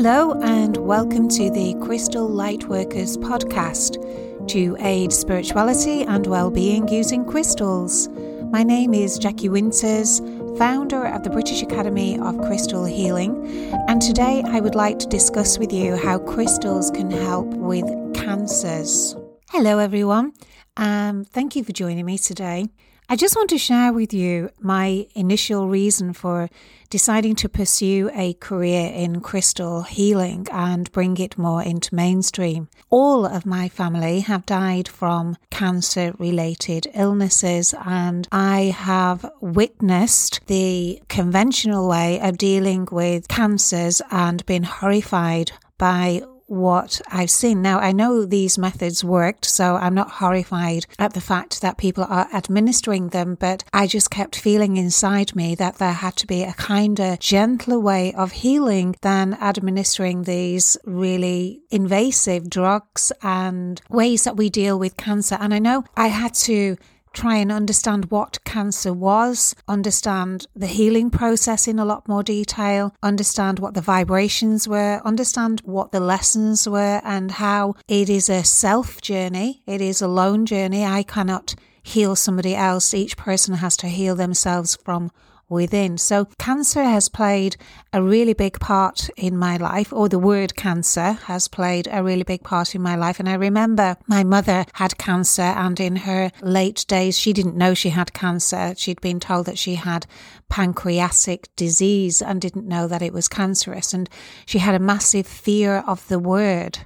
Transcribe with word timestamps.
Hello, 0.00 0.30
and 0.42 0.76
welcome 0.76 1.28
to 1.30 1.50
the 1.50 1.74
Crystal 1.82 2.30
Lightworkers 2.30 3.16
podcast 3.16 3.98
to 4.46 4.76
aid 4.78 5.12
spirituality 5.12 6.04
and 6.04 6.24
well-being 6.24 6.86
using 6.86 7.24
crystals. 7.24 8.08
My 8.52 8.62
name 8.62 8.94
is 8.94 9.18
Jackie 9.18 9.48
Winters, 9.48 10.20
founder 10.56 11.04
of 11.04 11.24
the 11.24 11.30
British 11.30 11.62
Academy 11.62 12.16
of 12.16 12.38
Crystal 12.42 12.84
Healing, 12.84 13.44
and 13.88 14.00
today 14.00 14.44
I 14.46 14.60
would 14.60 14.76
like 14.76 15.00
to 15.00 15.08
discuss 15.08 15.58
with 15.58 15.72
you 15.72 15.96
how 15.96 16.20
crystals 16.20 16.92
can 16.92 17.10
help 17.10 17.48
with 17.48 17.84
cancers. 18.14 19.16
Hello, 19.50 19.80
everyone. 19.80 20.32
Um, 20.76 21.24
thank 21.24 21.56
you 21.56 21.64
for 21.64 21.72
joining 21.72 22.06
me 22.06 22.18
today. 22.18 22.68
I 23.10 23.16
just 23.16 23.36
want 23.36 23.48
to 23.50 23.58
share 23.58 23.90
with 23.90 24.12
you 24.12 24.50
my 24.60 25.06
initial 25.14 25.66
reason 25.66 26.12
for 26.12 26.50
deciding 26.90 27.36
to 27.36 27.48
pursue 27.48 28.10
a 28.12 28.34
career 28.34 28.92
in 28.92 29.22
crystal 29.22 29.80
healing 29.80 30.46
and 30.52 30.92
bring 30.92 31.16
it 31.16 31.38
more 31.38 31.62
into 31.62 31.94
mainstream. 31.94 32.68
All 32.90 33.24
of 33.24 33.46
my 33.46 33.70
family 33.70 34.20
have 34.20 34.44
died 34.44 34.88
from 34.88 35.38
cancer 35.50 36.14
related 36.18 36.86
illnesses, 36.92 37.74
and 37.82 38.28
I 38.30 38.74
have 38.76 39.24
witnessed 39.40 40.40
the 40.46 41.00
conventional 41.08 41.88
way 41.88 42.20
of 42.20 42.36
dealing 42.36 42.88
with 42.92 43.26
cancers 43.26 44.02
and 44.10 44.44
been 44.44 44.64
horrified 44.64 45.52
by 45.78 46.20
what 46.48 47.00
I've 47.08 47.30
seen. 47.30 47.62
Now, 47.62 47.78
I 47.78 47.92
know 47.92 48.24
these 48.24 48.58
methods 48.58 49.04
worked, 49.04 49.44
so 49.44 49.76
I'm 49.76 49.94
not 49.94 50.10
horrified 50.10 50.86
at 50.98 51.14
the 51.14 51.20
fact 51.20 51.60
that 51.60 51.78
people 51.78 52.04
are 52.08 52.28
administering 52.32 53.10
them, 53.10 53.36
but 53.38 53.64
I 53.72 53.86
just 53.86 54.10
kept 54.10 54.36
feeling 54.36 54.76
inside 54.76 55.36
me 55.36 55.54
that 55.56 55.76
there 55.76 55.92
had 55.92 56.16
to 56.16 56.26
be 56.26 56.42
a 56.42 56.54
kinder, 56.54 57.16
gentler 57.20 57.78
way 57.78 58.12
of 58.14 58.32
healing 58.32 58.96
than 59.02 59.34
administering 59.34 60.22
these 60.22 60.76
really 60.84 61.60
invasive 61.70 62.48
drugs 62.48 63.12
and 63.22 63.80
ways 63.88 64.24
that 64.24 64.36
we 64.36 64.50
deal 64.50 64.78
with 64.78 64.96
cancer. 64.96 65.36
And 65.38 65.52
I 65.54 65.58
know 65.58 65.84
I 65.96 66.08
had 66.08 66.34
to 66.34 66.76
try 67.18 67.36
and 67.36 67.50
understand 67.50 68.12
what 68.12 68.44
cancer 68.44 68.92
was, 68.92 69.56
understand 69.66 70.46
the 70.54 70.68
healing 70.68 71.10
process 71.10 71.66
in 71.66 71.80
a 71.80 71.84
lot 71.84 72.06
more 72.06 72.22
detail, 72.22 72.94
understand 73.02 73.58
what 73.58 73.74
the 73.74 73.80
vibrations 73.80 74.68
were, 74.68 75.00
understand 75.04 75.60
what 75.64 75.90
the 75.90 75.98
lessons 75.98 76.68
were, 76.68 77.00
and 77.02 77.32
how 77.32 77.74
it 77.88 78.08
is 78.08 78.28
a 78.28 78.44
self 78.44 79.00
journey. 79.00 79.62
It 79.66 79.80
is 79.80 80.00
a 80.00 80.06
lone 80.06 80.46
journey. 80.46 80.84
I 80.84 81.02
cannot 81.02 81.56
heal 81.82 82.14
somebody 82.14 82.54
else. 82.54 82.94
Each 82.94 83.16
person 83.16 83.54
has 83.54 83.76
to 83.78 83.88
heal 83.88 84.14
themselves 84.14 84.76
from 84.76 85.10
within. 85.48 85.98
So, 85.98 86.26
cancer 86.38 86.82
has 86.82 87.08
played 87.08 87.56
a 87.92 88.02
really 88.02 88.34
big 88.34 88.60
part 88.60 89.08
in 89.16 89.36
my 89.36 89.56
life, 89.56 89.92
or 89.92 90.08
the 90.08 90.18
word 90.18 90.56
cancer 90.56 91.12
has 91.12 91.48
played 91.48 91.88
a 91.90 92.02
really 92.02 92.22
big 92.22 92.42
part 92.42 92.74
in 92.74 92.82
my 92.82 92.96
life. 92.96 93.18
And 93.18 93.28
I 93.28 93.34
remember 93.34 93.96
my 94.06 94.24
mother 94.24 94.66
had 94.74 94.98
cancer, 94.98 95.42
and 95.42 95.78
in 95.80 95.96
her 95.96 96.30
late 96.42 96.84
days, 96.88 97.18
she 97.18 97.32
didn't 97.32 97.56
know 97.56 97.74
she 97.74 97.90
had 97.90 98.12
cancer. 98.12 98.74
She'd 98.76 99.00
been 99.00 99.20
told 99.20 99.46
that 99.46 99.58
she 99.58 99.76
had 99.76 100.06
pancreatic 100.48 101.48
disease 101.56 102.22
and 102.22 102.40
didn't 102.40 102.66
know 102.66 102.88
that 102.88 103.02
it 103.02 103.12
was 103.12 103.28
cancerous. 103.28 103.92
And 103.92 104.08
she 104.46 104.58
had 104.58 104.74
a 104.74 104.78
massive 104.78 105.26
fear 105.26 105.84
of 105.86 106.06
the 106.08 106.18
word. 106.18 106.78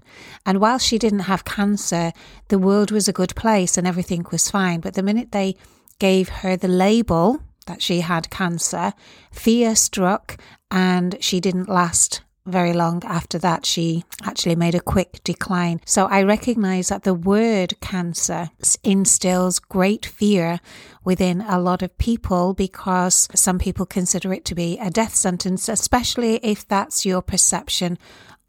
And 0.44 0.60
while 0.60 0.78
she 0.78 0.98
didn't 0.98 1.20
have 1.20 1.44
cancer, 1.44 2.12
the 2.48 2.58
world 2.58 2.90
was 2.90 3.08
a 3.08 3.12
good 3.12 3.34
place 3.34 3.78
and 3.78 3.86
everything 3.86 4.26
was 4.30 4.50
fine. 4.50 4.80
But 4.80 4.94
the 4.94 5.02
minute 5.02 5.32
they 5.32 5.56
gave 5.98 6.28
her 6.28 6.56
the 6.56 6.68
label, 6.68 7.40
that 7.66 7.82
she 7.82 8.00
had 8.00 8.30
cancer. 8.30 8.92
Fear 9.30 9.76
struck 9.76 10.36
and 10.70 11.16
she 11.20 11.40
didn't 11.40 11.68
last 11.68 12.22
very 12.46 12.72
long 12.72 13.02
after 13.04 13.38
that. 13.38 13.64
She 13.64 14.04
actually 14.24 14.56
made 14.56 14.74
a 14.74 14.80
quick 14.80 15.20
decline. 15.24 15.80
So 15.84 16.06
I 16.06 16.22
recognize 16.22 16.88
that 16.88 17.04
the 17.04 17.14
word 17.14 17.74
cancer 17.80 18.50
instills 18.82 19.58
great 19.58 20.04
fear 20.04 20.60
within 21.04 21.40
a 21.42 21.60
lot 21.60 21.82
of 21.82 21.96
people 21.98 22.54
because 22.54 23.28
some 23.34 23.58
people 23.58 23.86
consider 23.86 24.32
it 24.32 24.44
to 24.46 24.54
be 24.54 24.78
a 24.78 24.90
death 24.90 25.14
sentence, 25.14 25.68
especially 25.68 26.36
if 26.42 26.66
that's 26.66 27.06
your 27.06 27.22
perception 27.22 27.98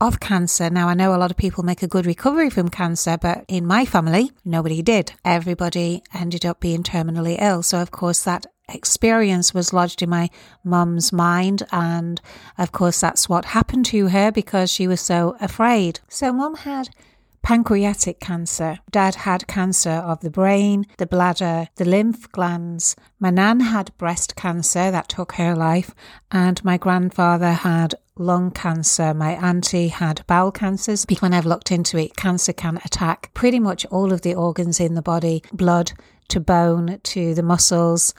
of 0.04 0.20
cancer. 0.20 0.70
Now, 0.70 0.90
I 0.90 0.96
know 0.96 1.16
a 1.16 1.18
lot 1.18 1.32
of 1.32 1.38
people 1.38 1.64
make 1.64 1.82
a 1.82 1.88
good 1.88 2.06
recovery 2.06 2.50
from 2.50 2.68
cancer, 2.68 3.18
but 3.18 3.46
in 3.48 3.66
my 3.66 3.86
family, 3.86 4.32
nobody 4.44 4.82
did. 4.82 5.14
Everybody 5.24 6.04
ended 6.14 6.46
up 6.46 6.60
being 6.60 6.84
terminally 6.84 7.38
ill. 7.40 7.64
So, 7.64 7.82
of 7.82 7.92
course, 7.92 8.22
that 8.24 8.46
experience 8.68 9.54
was 9.54 9.72
lodged 9.72 10.02
in 10.02 10.10
my 10.10 10.30
mum's 10.62 11.14
mind. 11.14 11.64
And 11.72 12.20
of 12.58 12.74
course, 12.74 13.00
that's 13.00 13.30
what 13.30 13.46
happened 13.46 13.86
to 13.88 14.08
her 14.08 14.30
because 14.30 14.70
she 14.70 14.88
was 14.88 15.00
so 15.00 15.38
afraid. 15.40 16.02
So, 16.10 16.34
mum 16.34 16.56
had 16.56 16.90
pancreatic 17.44 18.20
cancer. 18.20 18.80
Dad 18.90 19.16
had 19.16 19.48
cancer 19.48 19.92
of 19.92 20.22
the 20.22 20.32
brain, 20.32 20.86
the 20.98 21.06
bladder, 21.06 21.68
the 21.76 21.86
lymph 21.86 22.32
glands. 22.32 22.96
My 23.20 23.30
nan 23.30 23.60
had 23.60 23.96
breast 23.98 24.36
cancer 24.36 24.90
that 24.90 25.10
took 25.10 25.34
her 25.34 25.54
life, 25.54 25.94
and 26.32 26.64
my 26.64 26.78
grandfather 26.78 27.52
had 27.52 27.96
lung 28.18 28.50
cancer. 28.52 29.14
My 29.14 29.34
auntie 29.34 29.90
had 29.90 30.26
bowel 30.26 30.52
cancers. 30.52 31.06
When 31.20 31.34
I've 31.34 31.46
looked 31.46 31.72
into 31.72 31.98
it, 31.98 32.16
cancer 32.16 32.54
can 32.54 32.78
attack 32.78 33.32
pretty 33.34 33.60
much 33.60 33.86
all 33.88 34.14
of 34.14 34.22
the 34.22 34.36
organs 34.36 34.80
in 34.80 34.94
the 34.94 35.02
body, 35.02 35.44
blood 35.52 35.92
to 36.30 36.40
bone 36.40 37.00
to 37.04 37.34
the 37.34 37.44
muscles. 37.44 38.14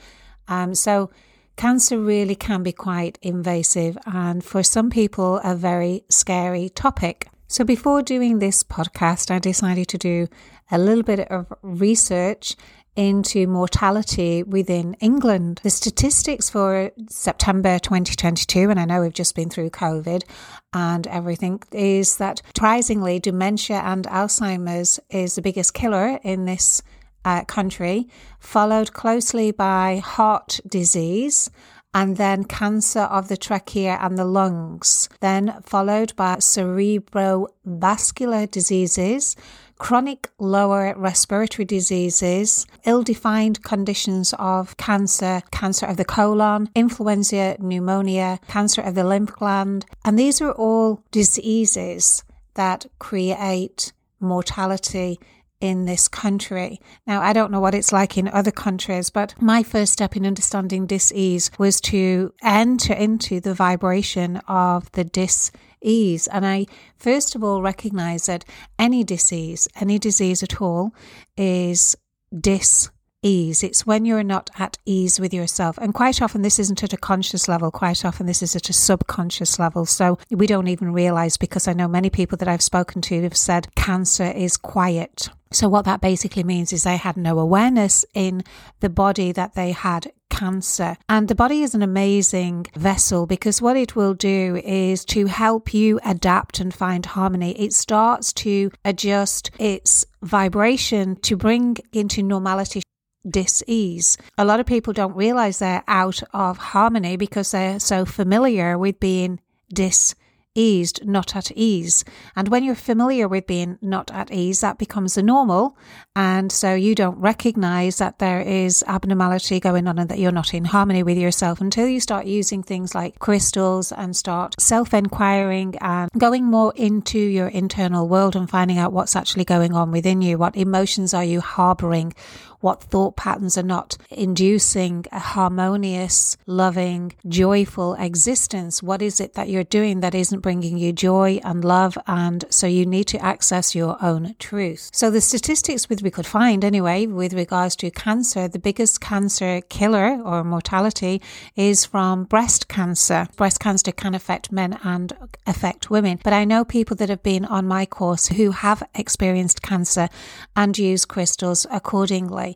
Um, 0.48 0.74
so 0.74 1.10
cancer 1.56 1.98
really 1.98 2.34
can 2.34 2.62
be 2.62 2.72
quite 2.72 3.18
invasive 3.22 3.96
and 4.04 4.44
for 4.44 4.62
some 4.62 4.90
people 4.90 5.40
a 5.42 5.54
very 5.54 6.04
scary 6.10 6.68
topic. 6.68 7.28
So 7.54 7.62
before 7.62 8.02
doing 8.02 8.40
this 8.40 8.64
podcast, 8.64 9.30
I 9.30 9.38
decided 9.38 9.86
to 9.90 9.96
do 9.96 10.26
a 10.72 10.76
little 10.76 11.04
bit 11.04 11.20
of 11.30 11.52
research 11.62 12.56
into 12.96 13.46
mortality 13.46 14.42
within 14.42 14.94
England. 14.94 15.60
The 15.62 15.70
statistics 15.70 16.50
for 16.50 16.90
September 17.08 17.78
2022, 17.78 18.70
and 18.70 18.80
I 18.80 18.86
know 18.86 19.02
we've 19.02 19.12
just 19.12 19.36
been 19.36 19.50
through 19.50 19.70
COVID 19.70 20.24
and 20.72 21.06
everything, 21.06 21.62
is 21.70 22.16
that 22.16 22.42
surprisingly, 22.56 23.20
dementia 23.20 23.76
and 23.76 24.04
Alzheimer's 24.06 24.98
is 25.08 25.36
the 25.36 25.42
biggest 25.42 25.74
killer 25.74 26.18
in 26.24 26.46
this 26.46 26.82
uh, 27.24 27.44
country, 27.44 28.08
followed 28.40 28.92
closely 28.94 29.52
by 29.52 30.02
heart 30.04 30.58
disease 30.66 31.50
and 31.94 32.16
then 32.16 32.44
cancer 32.44 33.02
of 33.02 33.28
the 33.28 33.36
trachea 33.36 33.98
and 34.00 34.18
the 34.18 34.24
lungs, 34.24 35.08
then 35.20 35.60
followed 35.62 36.16
by 36.16 36.36
cerebrovascular 36.36 38.50
diseases, 38.50 39.36
chronic 39.78 40.30
lower 40.38 40.94
respiratory 40.96 41.64
diseases, 41.64 42.66
ill 42.84 43.02
defined 43.02 43.62
conditions 43.62 44.34
of 44.38 44.76
cancer, 44.76 45.40
cancer 45.52 45.86
of 45.86 45.96
the 45.96 46.04
colon, 46.04 46.68
influenza, 46.74 47.56
pneumonia, 47.60 48.40
cancer 48.48 48.82
of 48.82 48.96
the 48.96 49.04
lymph 49.04 49.32
gland. 49.32 49.86
And 50.04 50.18
these 50.18 50.42
are 50.42 50.52
all 50.52 51.02
diseases 51.12 52.24
that 52.54 52.86
create 52.98 53.92
mortality 54.20 55.18
in 55.60 55.84
this 55.86 56.08
country. 56.08 56.80
Now, 57.06 57.22
I 57.22 57.32
don't 57.32 57.50
know 57.50 57.60
what 57.60 57.74
it's 57.74 57.92
like 57.92 58.18
in 58.18 58.28
other 58.28 58.50
countries, 58.50 59.10
but 59.10 59.34
my 59.40 59.62
first 59.62 59.92
step 59.92 60.16
in 60.16 60.26
understanding 60.26 60.86
dis-ease 60.86 61.50
was 61.58 61.80
to 61.82 62.32
enter 62.42 62.92
into 62.92 63.40
the 63.40 63.54
vibration 63.54 64.38
of 64.48 64.90
the 64.92 65.04
dis-ease. 65.04 66.26
And 66.28 66.46
I 66.46 66.66
first 66.96 67.34
of 67.34 67.42
all 67.42 67.62
recognize 67.62 68.26
that 68.26 68.44
any 68.78 69.04
disease, 69.04 69.68
any 69.80 69.98
disease 69.98 70.42
at 70.42 70.60
all, 70.60 70.92
is 71.36 71.96
dis 72.38 72.90
ease. 73.24 73.64
It's 73.64 73.86
when 73.86 74.04
you're 74.04 74.22
not 74.22 74.50
at 74.58 74.78
ease 74.84 75.18
with 75.18 75.34
yourself. 75.34 75.78
And 75.78 75.92
quite 75.94 76.22
often, 76.22 76.42
this 76.42 76.58
isn't 76.58 76.84
at 76.84 76.92
a 76.92 76.98
conscious 76.98 77.48
level. 77.48 77.70
Quite 77.70 78.04
often, 78.04 78.26
this 78.26 78.42
is 78.42 78.54
at 78.54 78.68
a 78.68 78.72
subconscious 78.72 79.58
level. 79.58 79.86
So 79.86 80.18
we 80.30 80.46
don't 80.46 80.68
even 80.68 80.92
realize 80.92 81.36
because 81.36 81.66
I 81.66 81.72
know 81.72 81.88
many 81.88 82.10
people 82.10 82.38
that 82.38 82.48
I've 82.48 82.62
spoken 82.62 83.02
to 83.02 83.22
have 83.22 83.36
said 83.36 83.74
cancer 83.74 84.30
is 84.30 84.56
quiet. 84.56 85.30
So, 85.52 85.68
what 85.68 85.84
that 85.84 86.00
basically 86.00 86.42
means 86.42 86.72
is 86.72 86.82
they 86.82 86.96
had 86.96 87.16
no 87.16 87.38
awareness 87.38 88.04
in 88.12 88.42
the 88.80 88.90
body 88.90 89.30
that 89.32 89.54
they 89.54 89.70
had 89.70 90.10
cancer. 90.28 90.96
And 91.08 91.28
the 91.28 91.36
body 91.36 91.62
is 91.62 91.76
an 91.76 91.82
amazing 91.82 92.66
vessel 92.74 93.24
because 93.26 93.62
what 93.62 93.76
it 93.76 93.94
will 93.94 94.14
do 94.14 94.60
is 94.64 95.04
to 95.06 95.26
help 95.26 95.72
you 95.72 96.00
adapt 96.04 96.58
and 96.58 96.74
find 96.74 97.06
harmony. 97.06 97.52
It 97.52 97.72
starts 97.72 98.32
to 98.34 98.72
adjust 98.84 99.52
its 99.60 100.04
vibration 100.22 101.16
to 101.16 101.36
bring 101.36 101.76
into 101.92 102.22
normality 102.22 102.82
dis-ease. 103.28 104.16
A 104.38 104.44
lot 104.44 104.60
of 104.60 104.66
people 104.66 104.92
don't 104.92 105.16
realize 105.16 105.58
they're 105.58 105.84
out 105.88 106.22
of 106.32 106.58
harmony 106.58 107.16
because 107.16 107.50
they're 107.50 107.80
so 107.80 108.04
familiar 108.04 108.78
with 108.78 109.00
being 109.00 109.40
dis 109.72 110.14
eased, 110.54 111.04
not 111.04 111.34
at 111.34 111.50
ease. 111.52 112.04
And 112.36 112.48
when 112.48 112.64
you're 112.64 112.74
familiar 112.74 113.28
with 113.28 113.46
being 113.46 113.78
not 113.82 114.10
at 114.12 114.32
ease, 114.32 114.60
that 114.60 114.78
becomes 114.78 115.14
the 115.14 115.22
normal. 115.22 115.76
And 116.14 116.52
so 116.52 116.74
you 116.74 116.94
don't 116.94 117.18
recognize 117.18 117.98
that 117.98 118.18
there 118.18 118.40
is 118.40 118.84
abnormality 118.86 119.58
going 119.58 119.88
on 119.88 119.98
and 119.98 120.08
that 120.10 120.18
you're 120.18 120.32
not 120.32 120.54
in 120.54 120.66
harmony 120.66 121.02
with 121.02 121.18
yourself 121.18 121.60
until 121.60 121.88
you 121.88 122.00
start 122.00 122.26
using 122.26 122.62
things 122.62 122.94
like 122.94 123.18
crystals 123.18 123.90
and 123.90 124.16
start 124.16 124.54
self 124.60 124.94
inquiring 124.94 125.74
and 125.80 126.10
going 126.16 126.44
more 126.44 126.72
into 126.76 127.18
your 127.18 127.48
internal 127.48 128.08
world 128.08 128.36
and 128.36 128.48
finding 128.48 128.78
out 128.78 128.92
what's 128.92 129.16
actually 129.16 129.44
going 129.44 129.74
on 129.74 129.90
within 129.90 130.22
you. 130.22 130.38
What 130.38 130.56
emotions 130.56 131.14
are 131.14 131.24
you 131.24 131.40
harboring? 131.40 132.14
What 132.64 132.82
thought 132.82 133.14
patterns 133.14 133.58
are 133.58 133.62
not 133.62 133.94
inducing 134.08 135.04
a 135.12 135.18
harmonious, 135.18 136.38
loving, 136.46 137.12
joyful 137.28 137.92
existence. 137.96 138.82
What 138.82 139.02
is 139.02 139.20
it 139.20 139.34
that 139.34 139.50
you're 139.50 139.64
doing 139.64 140.00
that 140.00 140.14
isn't 140.14 140.40
bringing 140.40 140.78
you 140.78 140.90
joy 140.90 141.40
and 141.44 141.62
love? 141.62 141.98
And 142.06 142.42
so 142.48 142.66
you 142.66 142.86
need 142.86 143.04
to 143.08 143.18
access 143.18 143.74
your 143.74 144.02
own 144.02 144.34
truth. 144.38 144.88
So 144.94 145.10
the 145.10 145.20
statistics 145.20 145.90
we 145.90 146.10
could 146.10 146.24
find 146.24 146.64
anyway, 146.64 147.06
with 147.06 147.34
regards 147.34 147.76
to 147.76 147.90
cancer, 147.90 148.48
the 148.48 148.58
biggest 148.58 148.98
cancer 148.98 149.60
killer 149.68 150.18
or 150.24 150.42
mortality 150.42 151.20
is 151.56 151.84
from 151.84 152.24
breast 152.24 152.66
cancer. 152.68 153.28
Breast 153.36 153.60
cancer 153.60 153.92
can 153.92 154.14
affect 154.14 154.50
men 154.50 154.78
and 154.82 155.12
affect 155.46 155.90
women. 155.90 156.18
But 156.24 156.32
I 156.32 156.46
know 156.46 156.64
people 156.64 156.96
that 156.96 157.10
have 157.10 157.22
been 157.22 157.44
on 157.44 157.68
my 157.68 157.84
course 157.84 158.28
who 158.28 158.52
have 158.52 158.82
experienced 158.94 159.60
cancer 159.60 160.08
and 160.56 160.78
use 160.78 161.04
crystals 161.04 161.66
accordingly. 161.70 162.53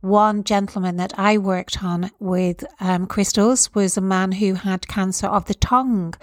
One 0.00 0.44
gentleman 0.44 0.96
that 0.96 1.12
I 1.18 1.36
worked 1.36 1.84
on 1.84 2.10
with 2.18 2.64
um, 2.80 3.06
crystals 3.06 3.74
was 3.74 3.96
a 3.96 4.00
man 4.00 4.32
who 4.32 4.54
had 4.54 4.88
cancer 4.88 5.26
of 5.26 5.44
the 5.44 5.54
tongue. 5.54 6.14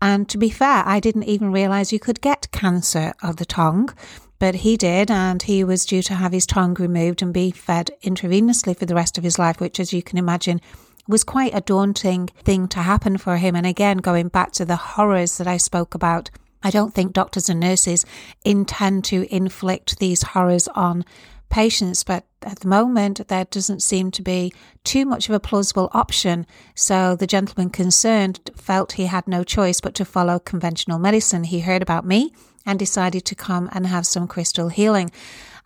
And 0.00 0.26
to 0.30 0.38
be 0.38 0.48
fair, 0.48 0.82
I 0.86 1.00
didn't 1.00 1.24
even 1.24 1.52
realize 1.52 1.92
you 1.92 2.00
could 2.00 2.22
get 2.22 2.50
cancer 2.50 3.12
of 3.22 3.36
the 3.36 3.44
tongue 3.44 3.90
but 4.38 4.56
he 4.56 4.76
did, 4.76 5.10
and 5.10 5.42
he 5.42 5.64
was 5.64 5.86
due 5.86 6.02
to 6.02 6.14
have 6.14 6.32
his 6.32 6.46
tongue 6.46 6.74
removed 6.74 7.22
and 7.22 7.32
be 7.32 7.50
fed 7.50 7.90
intravenously 8.02 8.76
for 8.76 8.84
the 8.84 8.94
rest 8.94 9.16
of 9.16 9.24
his 9.24 9.38
life, 9.38 9.60
which, 9.60 9.80
as 9.80 9.92
you 9.92 10.02
can 10.02 10.18
imagine, 10.18 10.60
was 11.08 11.24
quite 11.24 11.54
a 11.54 11.60
daunting 11.60 12.28
thing 12.44 12.68
to 12.68 12.80
happen 12.80 13.16
for 13.16 13.36
him. 13.38 13.54
And 13.56 13.66
again, 13.66 13.98
going 13.98 14.28
back 14.28 14.52
to 14.52 14.64
the 14.64 14.76
horrors 14.76 15.38
that 15.38 15.46
I 15.46 15.56
spoke 15.56 15.94
about, 15.94 16.30
I 16.62 16.70
don't 16.70 16.92
think 16.92 17.12
doctors 17.12 17.48
and 17.48 17.60
nurses 17.60 18.04
intend 18.44 19.04
to 19.04 19.32
inflict 19.34 19.98
these 19.98 20.22
horrors 20.22 20.68
on 20.68 21.04
patients, 21.48 22.02
but 22.02 22.24
at 22.46 22.60
the 22.60 22.68
moment 22.68 23.26
there 23.28 23.44
doesn't 23.44 23.82
seem 23.82 24.10
to 24.12 24.22
be 24.22 24.52
too 24.84 25.04
much 25.04 25.28
of 25.28 25.34
a 25.34 25.40
plausible 25.40 25.90
option. 25.92 26.46
So 26.74 27.16
the 27.16 27.26
gentleman 27.26 27.70
concerned 27.70 28.50
felt 28.56 28.92
he 28.92 29.06
had 29.06 29.26
no 29.26 29.44
choice 29.44 29.80
but 29.80 29.94
to 29.94 30.04
follow 30.04 30.38
conventional 30.38 30.98
medicine. 30.98 31.44
He 31.44 31.60
heard 31.60 31.82
about 31.82 32.06
me 32.06 32.32
and 32.64 32.78
decided 32.78 33.24
to 33.24 33.34
come 33.34 33.68
and 33.72 33.86
have 33.86 34.06
some 34.06 34.26
crystal 34.26 34.68
healing 34.68 35.10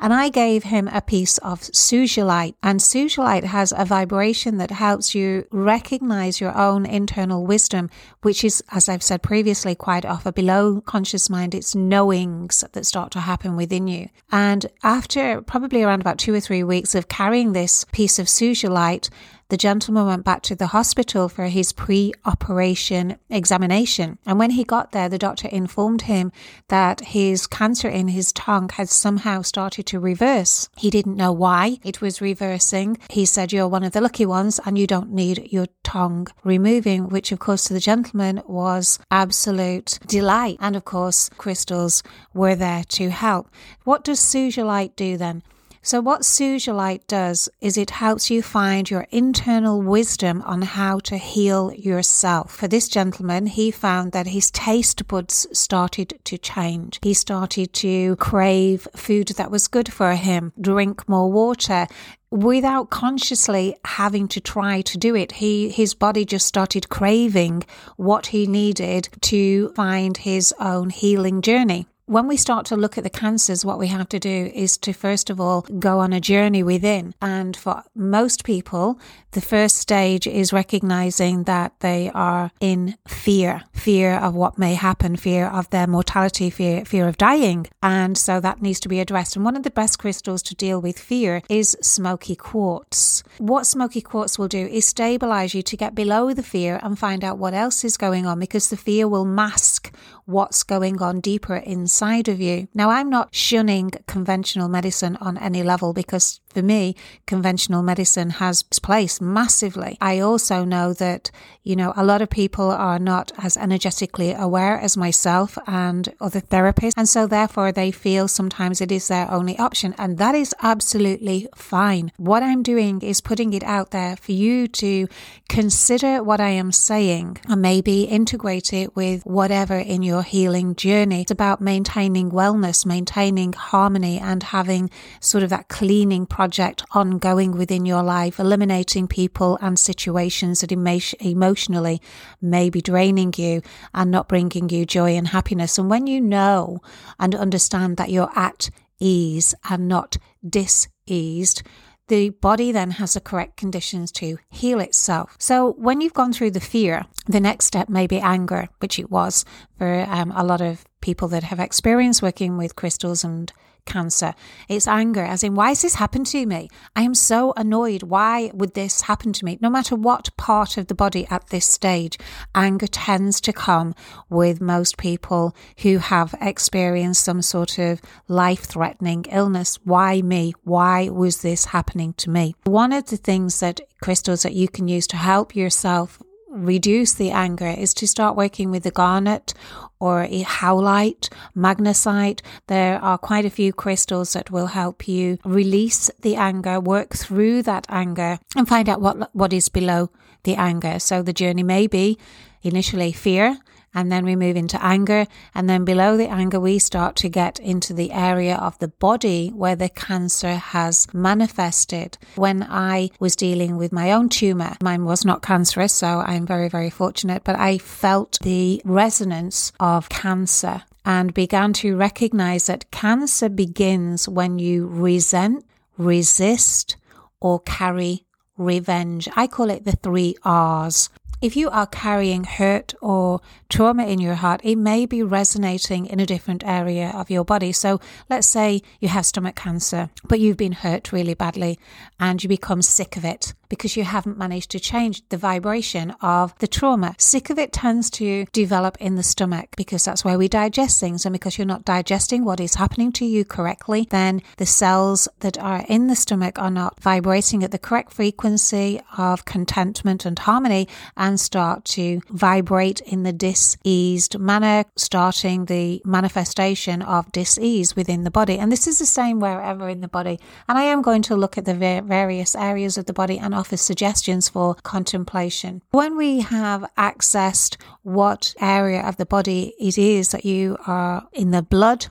and 0.01 0.13
I 0.15 0.31
gave 0.31 0.65
him 0.65 0.89
a 0.89 1.03
piece 1.03 1.39
of 1.39 1.61
sugilite. 1.61 2.55
And 2.63 2.81
sugilite 2.81 3.45
has 3.45 3.73
a 3.77 3.85
vibration 3.85 4.57
that 4.57 4.71
helps 4.71 5.15
you 5.15 5.47
recognize 5.51 6.41
your 6.41 6.57
own 6.57 6.87
internal 6.87 7.47
wisdom, 7.47 7.91
which 8.23 8.43
is, 8.43 8.65
as 8.73 8.89
I've 8.89 9.03
said 9.03 9.23
previously, 9.23 9.75
quite 9.75 10.07
often 10.07 10.33
below 10.33 10.81
conscious 10.81 11.29
mind. 11.29 11.55
It's 11.55 11.75
knowings 11.75 12.65
that 12.73 12.87
start 12.87 13.13
to 13.13 13.21
happen 13.21 13.57
within 13.57 13.87
you. 13.87 14.09
And 14.33 14.67
after 14.83 15.43
probably 15.43 15.83
around 15.83 16.01
about 16.01 16.19
two 16.19 16.35
or 16.35 16.41
three 16.41 16.65
weeks 16.65 16.95
of 16.95 17.09
carrying 17.09 17.53
this 17.53 17.85
piece 17.93 18.19
of 18.19 18.27
sugilite, 18.27 19.11
the 19.51 19.57
gentleman 19.57 20.07
went 20.07 20.25
back 20.25 20.43
to 20.43 20.55
the 20.55 20.69
hospital 20.69 21.29
for 21.29 21.47
his 21.47 21.73
pre 21.73 22.13
operation 22.25 23.19
examination. 23.29 24.19
And 24.25 24.39
when 24.39 24.51
he 24.51 24.65
got 24.65 24.93
there, 24.93 25.09
the 25.09 25.19
doctor 25.19 25.49
informed 25.49 26.03
him 26.03 26.33
that 26.69 27.01
his 27.01 27.47
cancer 27.47 27.89
in 27.89 28.09
his 28.09 28.33
tongue 28.33 28.71
had 28.71 28.89
somehow 28.89 29.43
started 29.43 29.87
to 29.87 30.01
reverse. 30.01 30.69
He 30.77 30.91
didn't 30.91 31.17
know 31.17 31.33
why 31.33 31.79
it 31.83 32.01
was 32.01 32.21
reversing. 32.21 32.97
He 33.11 33.27
said, 33.27 33.53
You're 33.53 33.69
one 33.69 33.85
of 33.85 33.93
the 33.93 34.01
lucky 34.01 34.27
ones 34.27 34.61
and 34.65 34.79
you 34.79 34.87
don't 34.87 35.13
need 35.13 35.49
your 35.51 35.67
tongue 35.83 36.29
removing, 36.45 37.09
which, 37.09 37.33
of 37.33 37.39
course, 37.41 37.65
to 37.65 37.75
the 37.75 37.81
gentleman 37.81 38.43
was 38.47 38.99
absolute 39.11 39.99
delight. 40.07 40.59
And 40.61 40.77
of 40.77 40.85
course, 40.85 41.29
crystals 41.37 42.03
were 42.33 42.55
there 42.55 42.85
to 42.91 43.11
help. 43.11 43.51
What 43.85 44.05
does 44.05 44.21
Sugilite 44.21 44.97
do 44.97 45.17
then? 45.17 45.43
So, 45.83 46.03
what 46.03 46.23
Sugilite 46.25 47.07
does 47.07 47.49
is 47.63 47.79
it 47.79 47.89
helps 47.89 48.31
you 48.31 48.43
find 48.43 48.91
your 48.91 49.07
internal 49.11 49.81
wisdom 49.81 50.43
on 50.43 50.61
how 50.61 50.99
to 51.01 51.17
heal 51.17 51.73
yourself. 51.73 52.55
For 52.55 52.69
this 52.69 52.87
gentleman, 52.87 53.47
he 53.47 53.71
found 53.71 54.13
that 54.13 54.27
his 54.27 54.51
taste 54.51 55.09
buds 55.09 55.47
started 55.55 56.19
to 56.25 56.37
change. 56.37 56.99
He 57.03 57.15
started 57.15 57.73
to 57.75 58.17
crave 58.17 58.87
food 58.95 59.29
that 59.39 59.51
was 59.51 59.69
good 59.69 59.91
for 59.91 60.13
him, 60.13 60.53
drink 60.61 61.09
more 61.09 61.33
water, 61.33 61.87
without 62.31 62.91
consciously 62.91 63.75
having 63.87 64.29
to 64.29 64.41
try 64.41 64.83
to 64.83 64.97
do 64.97 65.17
it 65.17 65.33
he 65.33 65.69
his 65.69 65.95
body 65.95 66.25
just 66.25 66.47
started 66.47 66.89
craving 66.89 67.65
what 67.97 68.27
he 68.27 68.47
needed 68.47 69.09
to 69.21 69.69
find 69.71 70.19
his 70.19 70.55
own 70.61 70.91
healing 70.91 71.43
journey 71.43 71.89
when 72.11 72.27
we 72.27 72.37
start 72.37 72.67
to 72.67 72.75
look 72.75 72.99
at 72.99 73.05
the 73.05 73.09
cancers, 73.09 73.65
what 73.65 73.79
we 73.79 73.87
have 73.87 74.09
to 74.09 74.19
do 74.19 74.51
is 74.53 74.77
to 74.77 74.93
first 74.93 75.31
of 75.31 75.41
all 75.41 75.61
go 75.79 76.01
on 76.01 76.13
a 76.13 76.19
journey 76.19 76.61
within. 76.61 77.15
And 77.23 77.57
for 77.57 77.85
most 77.95 78.43
people, 78.43 78.99
the 79.31 79.41
first 79.41 79.77
stage 79.77 80.27
is 80.27 80.53
recognizing 80.53 81.45
that 81.45 81.73
they 81.79 82.11
are 82.13 82.51
in 82.59 82.97
fear, 83.07 83.63
fear 83.73 84.17
of 84.17 84.35
what 84.35 84.59
may 84.59 84.75
happen, 84.75 85.15
fear 85.15 85.47
of 85.47 85.71
their 85.71 85.87
mortality, 85.87 86.51
fear, 86.51 86.85
fear 86.85 87.07
of 87.07 87.17
dying. 87.17 87.69
And 87.81 88.19
so 88.19 88.41
that 88.41 88.61
needs 88.61 88.81
to 88.81 88.89
be 88.89 88.99
addressed. 88.99 89.37
And 89.37 89.45
one 89.45 89.55
of 89.55 89.63
the 89.63 89.71
best 89.71 90.01
crystals 90.01 90.43
to 90.43 90.57
deal 90.57 90.81
with 90.81 90.99
fear 90.99 91.43
is 91.49 91.77
smoky 91.81 92.35
quartz. 92.35 93.23
What 93.39 93.69
smoky 93.69 94.01
quartz 94.01 94.37
will 94.37 94.49
do 94.49 94.67
is 94.67 94.85
stabilize 94.85 95.55
you 95.55 95.63
to 95.63 95.77
get 95.77 95.95
below 95.95 96.35
the 96.35 96.43
fear 96.43 96.81
and 96.83 96.99
find 96.99 97.23
out 97.23 97.39
what 97.39 97.55
else 97.55 97.85
is 97.85 97.97
going 97.97 98.27
on 98.27 98.41
because 98.41 98.69
the 98.69 98.77
fear 98.77 99.07
will 99.07 99.25
mask 99.25 99.95
what's 100.31 100.63
going 100.63 101.03
on 101.03 101.21
deeper 101.21 101.57
inside 101.57 102.29
of 102.29 102.41
you. 102.41 102.69
Now, 102.75 102.91
I'm 102.91 103.11
not 103.11 103.35
shunning 103.35 103.91
conventional 104.07 104.69
medicine 104.69 105.17
on 105.17 105.37
any 105.39 105.63
level 105.63 105.93
because 105.93 106.41
for 106.53 106.63
me, 106.63 106.97
conventional 107.27 107.83
medicine 107.83 108.31
has 108.31 108.63
its 108.63 108.81
place 108.81 109.21
massively. 109.21 109.97
I 110.01 110.19
also 110.19 110.65
know 110.65 110.93
that, 110.95 111.31
you 111.63 111.77
know, 111.77 111.93
a 111.97 112.05
lot 112.05 112.23
of 112.23 112.29
people 112.29 112.71
are 112.71 112.99
not 112.99 113.31
as 113.39 113.57
energetically 113.57 114.33
aware 114.33 114.79
as 114.79 114.97
myself 114.97 115.57
and 115.69 116.13
other 116.21 116.41
therapists. 116.41 116.95
And 116.97 117.09
so 117.09 117.29
therefore 117.29 117.71
they 117.71 117.93
feel 117.93 118.27
sometimes 118.27 118.81
it 118.81 118.91
is 118.91 119.07
their 119.07 119.31
only 119.31 119.57
option. 119.59 119.95
And 119.97 120.19
that 120.19 120.35
is 120.35 120.53
absolutely 120.61 121.47
fine. 121.55 122.11
What 122.17 122.43
I'm 122.43 122.65
doing 122.65 123.01
is 123.01 123.21
putting 123.21 123.53
it 123.53 123.63
out 123.63 123.93
there 123.93 124.17
for 124.17 124.33
you 124.33 124.67
to 124.67 125.07
consider 125.49 126.23
what 126.23 126.41
I 126.41 126.51
am 126.51 126.73
saying 126.73 127.39
and 127.49 127.63
maybe 127.63 128.05
integrate 128.05 128.73
it 128.73 128.97
with 128.97 129.25
whatever 129.25 129.77
in 129.79 130.03
your 130.03 130.23
healing 130.23 130.75
journey. 130.75 131.23
It's 131.23 131.31
about 131.31 131.61
maintaining 131.61 132.33
wellness, 132.33 132.85
maintaining 132.85 133.53
harmony 133.53 134.19
and 134.19 134.43
having 134.43 134.91
sort 135.21 135.45
of 135.45 135.51
that 135.51 135.69
cleaning 135.69 136.27
process 136.27 136.40
project 136.41 136.83
ongoing 136.93 137.53
within 137.53 137.85
your 137.85 138.03
life, 138.03 138.41
eliminating 138.41 139.07
people 139.07 139.59
and 139.61 139.79
situations 139.79 140.63
that 140.63 140.73
emotionally 140.73 142.01
may 142.41 142.71
be 142.71 142.81
draining 142.81 143.31
you 143.37 143.61
and 143.93 144.11
not 144.11 144.27
bringing 144.27 144.67
you 144.71 144.87
joy 144.87 145.11
and 145.19 145.29
happiness. 145.29 145.77
And 145.77 145.91
when 145.91 146.07
you 146.07 146.19
know 146.19 146.81
and 147.19 147.35
understand 147.35 147.99
that 147.99 148.09
you're 148.09 148.33
at 148.35 148.71
ease 148.99 149.55
and 149.69 149.87
not 149.87 150.17
diseased, 150.49 151.63
the 152.09 152.31
body 152.31 152.73
then 152.73 152.93
has 152.93 153.13
the 153.13 153.21
correct 153.21 153.59
conditions 153.59 154.11
to 154.13 154.39
heal 154.49 154.81
itself. 154.81 155.37
So 155.39 155.73
when 155.73 156.01
you've 156.01 156.15
gone 156.15 156.33
through 156.33 156.53
the 156.53 156.59
fear, 156.59 157.05
the 157.27 157.41
next 157.41 157.67
step 157.67 157.91
may 157.91 158.07
be 158.07 158.19
anger, 158.19 158.71
which 158.79 158.99
it 158.99 159.11
was 159.11 159.45
for 159.77 160.07
um, 160.09 160.33
a 160.35 160.43
lot 160.43 160.63
of 160.63 160.87
people 161.03 161.29
that 161.29 161.43
have 161.43 161.61
experience 161.61 162.23
working 162.23 162.57
with 162.57 162.77
crystals 162.77 163.25
and 163.25 163.53
cancer. 163.85 164.35
It's 164.69 164.89
anger, 164.89 165.23
as 165.23 165.43
in, 165.43 165.55
why 165.55 165.71
has 165.71 165.83
this 165.83 165.97
happened 165.97 166.27
to 166.29 166.47
me? 166.47 166.69
I 166.95 167.03
am 167.03 167.15
so 167.15 167.53
annoyed. 167.57 168.03
Why 168.03 168.51
would 168.55 168.75
this 168.75 169.03
happen 169.03 169.33
to 169.35 169.45
me? 169.45 169.59
No 169.61 169.71
matter 169.71 169.97
what 169.97 170.37
part 170.37 170.77
of 170.77 170.87
the 170.87 170.95
body 170.95 171.27
at 171.31 171.49
this 171.49 171.67
stage, 171.67 172.19
anger 172.55 172.87
tends 172.87 173.41
to 173.43 173.53
come 173.53 173.95
with 174.29 174.61
most 174.61 174.97
people 174.97 175.55
who 175.83 175.99
have 175.99 176.35
experienced 176.41 177.25
some 177.25 177.43
sort 177.43 177.79
of 177.79 178.01
life 178.29 178.65
threatening 178.65 179.25
illness. 179.31 179.79
Why 179.85 180.23
me? 180.23 180.55
Why 180.65 181.09
was 181.09 181.43
this 181.43 181.67
happening 181.67 182.15
to 182.15 182.31
me? 182.31 182.55
One 182.65 182.93
of 182.93 183.07
the 183.07 183.17
things 183.17 183.61
that 183.61 183.81
crystals 184.03 184.43
that 184.43 184.55
you 184.55 184.69
can 184.69 184.89
use 184.89 185.07
to 185.09 185.17
help 185.17 185.55
yourself 185.55 186.23
reduce 186.51 187.15
the 187.15 187.31
anger 187.31 187.69
is 187.69 187.95
to 187.95 188.07
start 188.07 188.37
working 188.37 188.71
with 188.71 188.83
the 188.83 188.91
garnet 188.91 189.55
or 189.99 190.25
a 190.25 190.43
howlite, 190.43 191.29
magnesite. 191.57 192.41
There 192.67 192.99
are 193.03 193.19
quite 193.19 193.45
a 193.45 193.51
few 193.51 193.73
crystals 193.73 194.33
that 194.33 194.51
will 194.51 194.67
help 194.67 195.07
you 195.07 195.39
release 195.45 196.11
the 196.21 196.37
anger, 196.37 196.81
work 196.81 197.15
through 197.15 197.63
that 197.63 197.87
anger 197.89 198.39
and 198.57 198.69
find 198.69 198.89
out 198.89 199.01
what 199.01 199.35
what 199.35 199.53
is 199.53 199.69
below 199.69 200.11
the 200.43 200.57
anger. 200.57 200.99
So 200.99 201.23
the 201.23 201.33
journey 201.33 201.63
may 201.63 201.87
be 201.87 202.19
initially 202.63 203.13
fear 203.13 203.59
and 203.95 204.11
then 204.11 204.25
we 204.25 204.37
move 204.37 204.57
into 204.57 204.83
anger. 204.85 205.27
And 205.55 205.69
then 205.69 205.85
below 205.85 206.17
the 206.17 206.29
anger, 206.29 206.61
we 206.61 206.79
start 206.79 207.17
to 207.17 207.29
get 207.29 207.59
into 207.59 207.93
the 207.93 208.13
area 208.13 208.57
of 208.57 208.79
the 208.79 208.89
body 208.89 209.49
where 209.49 209.77
the 209.77 209.89
cancer 209.89 210.55
has 210.55 211.07
manifested. 211.13 212.19
When 212.37 212.63
I 212.63 213.11
was 213.19 213.37
dealing 213.37 213.77
with 213.77 213.93
my 213.93 214.13
own 214.13 214.29
tumor, 214.29 214.77
mine 214.83 215.05
was 215.05 215.25
not 215.25 215.43
cancerous, 215.43 215.93
so 215.93 216.21
I'm 216.21 216.47
very, 216.47 216.69
very 216.69 216.91
fortunate, 216.91 217.43
but 217.45 217.57
I 217.57 217.79
felt 217.79 218.39
the 218.43 218.81
resonance 218.85 219.73
of 219.81 220.09
cancer 220.09 220.83
and 221.05 221.35
began 221.35 221.73
to 221.73 221.97
recognize 221.97 222.67
that 222.67 222.91
cancer 222.91 223.49
begins 223.49 224.29
when 224.29 224.59
you 224.59 224.87
resent, 224.87 225.65
resist, 225.97 226.97
or 227.41 227.61
carry 227.61 228.25
revenge. 228.57 229.29
I 229.35 229.47
call 229.47 229.71
it 229.71 229.85
the 229.85 229.93
three 229.93 230.37
R's. 230.45 231.09
If 231.41 231.57
you 231.57 231.71
are 231.71 231.87
carrying 231.87 232.45
hurt 232.45 232.95
or 233.01 233.41
trauma 233.71 234.07
in 234.07 234.19
your 234.19 234.35
heart, 234.35 234.61
it 234.63 234.77
may 234.77 235.07
be 235.07 235.23
resonating 235.23 236.05
in 236.05 236.21
a 236.21 236.27
different 236.27 236.63
area 236.67 237.13
of 237.15 237.31
your 237.31 237.47
body. 237.47 237.73
So 237.73 237.99
let's 238.29 238.47
say 238.47 238.83
you 239.01 239.09
have 239.09 239.25
stomach 239.25 239.57
cancer, 239.57 240.11
but 240.23 240.39
you've 240.39 240.59
been 240.59 240.73
hurt 240.73 241.13
really 241.13 241.33
badly 241.33 241.79
and 242.19 242.43
you 242.43 242.49
become 242.49 242.83
sick 242.83 243.17
of 243.17 243.25
it 243.25 243.55
because 243.71 243.97
you 243.97 244.03
haven't 244.03 244.37
managed 244.37 244.71
to 244.73 244.81
change 244.81 245.27
the 245.29 245.37
vibration 245.39 246.11
of 246.21 246.53
the 246.59 246.67
trauma. 246.67 247.15
Sick 247.19 247.49
of 247.49 247.59
it 247.59 247.73
tends 247.73 248.11
to 248.11 248.45
develop 248.53 248.99
in 249.01 249.15
the 249.15 249.23
stomach 249.23 249.69
because 249.77 250.05
that's 250.05 250.25
where 250.25 250.37
we 250.37 250.49
digest 250.49 251.01
things. 251.01 251.25
And 251.25 251.33
because 251.33 251.57
you're 251.57 251.67
not 251.67 251.85
digesting 251.85 252.45
what 252.45 252.61
is 252.61 252.75
happening 252.75 253.13
to 253.13 253.25
you 253.25 253.45
correctly, 253.45 254.09
then 254.11 254.43
the 254.57 254.67
cells 254.67 255.29
that 255.39 255.57
are 255.59 255.85
in 255.89 256.09
the 256.09 256.17
stomach 256.17 256.59
are 256.59 256.71
not 256.71 257.01
vibrating 257.01 257.63
at 257.63 257.71
the 257.71 257.79
correct 257.79 258.13
frequency 258.13 259.01
of 259.17 259.45
contentment 259.45 260.27
and 260.27 260.39
harmony 260.41 260.89
and 261.17 261.30
start 261.37 261.85
to 261.87 262.21
vibrate 262.29 263.01
in 263.01 263.23
the 263.23 263.33
diseased 263.33 264.39
manner, 264.39 264.85
starting 264.97 265.67
the 265.67 266.03
manifestation 266.05 267.03
of 267.03 267.31
disease 267.33 267.97
within 267.97 268.25
the 268.25 268.31
body. 268.31 268.59
And 268.59 268.71
this 268.71 268.87
is 268.87 268.99
the 268.99 269.07
same 269.07 269.41
wherever 269.41 269.89
in 269.89 270.01
the 270.01 270.09
body. 270.09 270.39
And 270.69 270.79
I 270.79 270.83
am 270.83 271.03
going 271.03 271.23
to 271.23 271.37
look 271.37 271.59
at 271.59 271.65
the 271.65 271.75
various 271.75 272.55
areas 272.55 272.99
of 272.99 273.07
the 273.07 273.13
body 273.13 273.39
and 273.39 273.55
offer 273.55 273.77
suggestions 273.77 274.49
for 274.49 274.75
contemplation. 274.75 275.83
When 275.91 276.17
we 276.17 276.41
have 276.41 276.85
accessed 276.97 277.77
what 278.03 278.55
area 278.61 279.03
of 279.03 279.17
the 279.17 279.27
body 279.27 279.75
it 279.79 279.99
is 279.99 280.31
that 280.31 280.45
you 280.45 280.77
are 280.87 281.27
in 281.33 281.51
the 281.51 281.63
blood, 281.63 282.07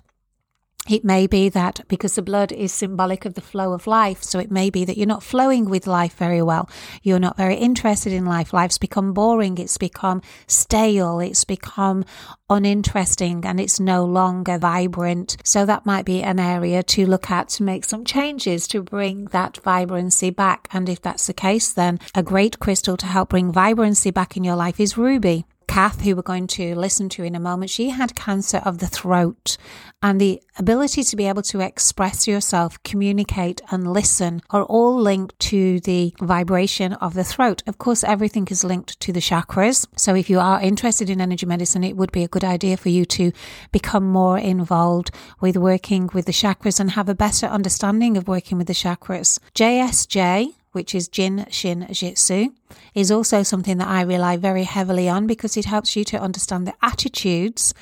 it 0.90 1.06
may 1.06 1.28
be 1.28 1.50
that 1.50 1.82
because 1.88 2.16
the 2.16 2.22
blood 2.22 2.52
is 2.52 2.74
symbolic 2.74 3.26
of 3.26 3.36
the 3.36 3.42
flow 3.42 3.74
of 3.74 3.88
life, 3.88 4.24
so 4.24 4.40
it 4.40 4.52
may 4.52 4.70
be 4.70 4.86
that 4.86 4.98
you're 4.98 5.06
not 5.06 5.24
flowing 5.24 5.70
with 5.70 5.88
life 5.88 6.16
very 6.16 6.42
well. 6.42 6.70
You're 7.04 7.20
not 7.20 7.38
very 7.38 7.56
interested 7.56 8.12
in 8.12 8.26
life. 8.26 8.54
Life's 8.54 8.78
become 8.78 9.14
boring. 9.14 9.58
It's 9.58 9.78
become 9.78 10.22
stale. 10.48 11.20
It's 11.20 11.44
become 11.44 12.06
uninteresting 12.50 13.46
and 13.46 13.60
it's 13.60 13.80
no 13.80 14.04
longer 14.04 14.58
vibrant. 14.58 15.38
So 15.44 15.66
that 15.66 15.86
might 15.86 16.06
be 16.06 16.24
an 16.24 16.40
area 16.40 16.82
to 16.84 17.06
look 17.06 17.30
at 17.30 17.50
to 17.50 17.64
make 17.64 17.86
some 17.86 18.04
changes 18.04 18.68
to 18.70 18.82
bring 18.82 19.26
that 19.26 19.58
vibrancy 19.58 20.32
back. 20.32 20.68
And 20.72 20.90
if 20.90 21.02
that's 21.02 21.28
the 21.28 21.34
case, 21.34 21.72
then 21.72 22.00
a 22.16 22.24
great 22.24 22.60
crystal 22.60 22.98
to 22.98 23.06
help 23.06 23.30
bring 23.30 23.52
vibrancy 23.52 24.12
back 24.12 24.36
in 24.36 24.44
your 24.44 24.56
life 24.56 24.80
is 24.80 24.98
ruby. 24.98 25.46
Cath, 25.70 26.02
who 26.02 26.16
we're 26.16 26.24
going 26.24 26.48
to 26.48 26.74
listen 26.74 27.10
to 27.10 27.24
in 27.24 27.36
a 27.36 27.40
moment, 27.40 27.70
she 27.70 27.90
had 27.90 28.16
cancer 28.16 28.58
of 28.66 28.80
the 28.80 28.88
throat. 28.88 29.56
And 30.02 30.20
the 30.20 30.42
ability 30.58 31.04
to 31.04 31.16
be 31.16 31.28
able 31.28 31.44
to 31.44 31.60
express 31.60 32.28
yourself, 32.28 32.82
communicate, 32.82 33.62
and 33.70 33.94
listen 33.94 34.42
are 34.50 34.64
all 34.64 35.00
linked 35.00 35.38
to 35.52 35.80
the 35.82 36.16
vibration 36.20 36.94
of 36.94 37.14
the 37.14 37.24
throat. 37.24 37.62
Of 37.68 37.78
course, 37.78 38.04
everything 38.04 38.48
is 38.50 38.64
linked 38.64 39.00
to 39.02 39.14
the 39.14 39.20
chakras. 39.20 39.86
So 39.96 40.16
if 40.16 40.28
you 40.28 40.40
are 40.40 40.60
interested 40.60 41.08
in 41.08 41.22
energy 41.22 41.46
medicine, 41.46 41.84
it 41.84 41.96
would 41.96 42.12
be 42.12 42.24
a 42.24 42.28
good 42.28 42.44
idea 42.44 42.76
for 42.76 42.90
you 42.90 43.06
to 43.06 43.32
become 43.72 44.08
more 44.10 44.40
involved 44.40 45.12
with 45.40 45.56
working 45.56 46.10
with 46.16 46.26
the 46.26 46.32
chakras 46.32 46.80
and 46.80 46.92
have 46.92 47.10
a 47.10 47.16
better 47.16 47.46
understanding 47.46 48.18
of 48.18 48.28
working 48.28 48.58
with 48.58 48.66
the 48.66 48.74
chakras. 48.74 49.38
JSJ 49.54 50.56
which 50.72 50.94
is 50.94 51.08
Jin 51.08 51.46
Shin 51.50 51.88
Jyutsu, 51.90 52.54
is 52.94 53.12
also 53.12 53.44
something 53.44 53.78
that 53.78 53.88
I 53.88 54.02
rely 54.02 54.38
very 54.38 54.64
heavily 54.64 55.10
on 55.10 55.28
because 55.28 55.58
it 55.58 55.66
helps 55.66 55.96
you 55.96 56.04
to 56.06 56.20
understand 56.20 56.68
the 56.68 56.74
attitudes 56.82 57.74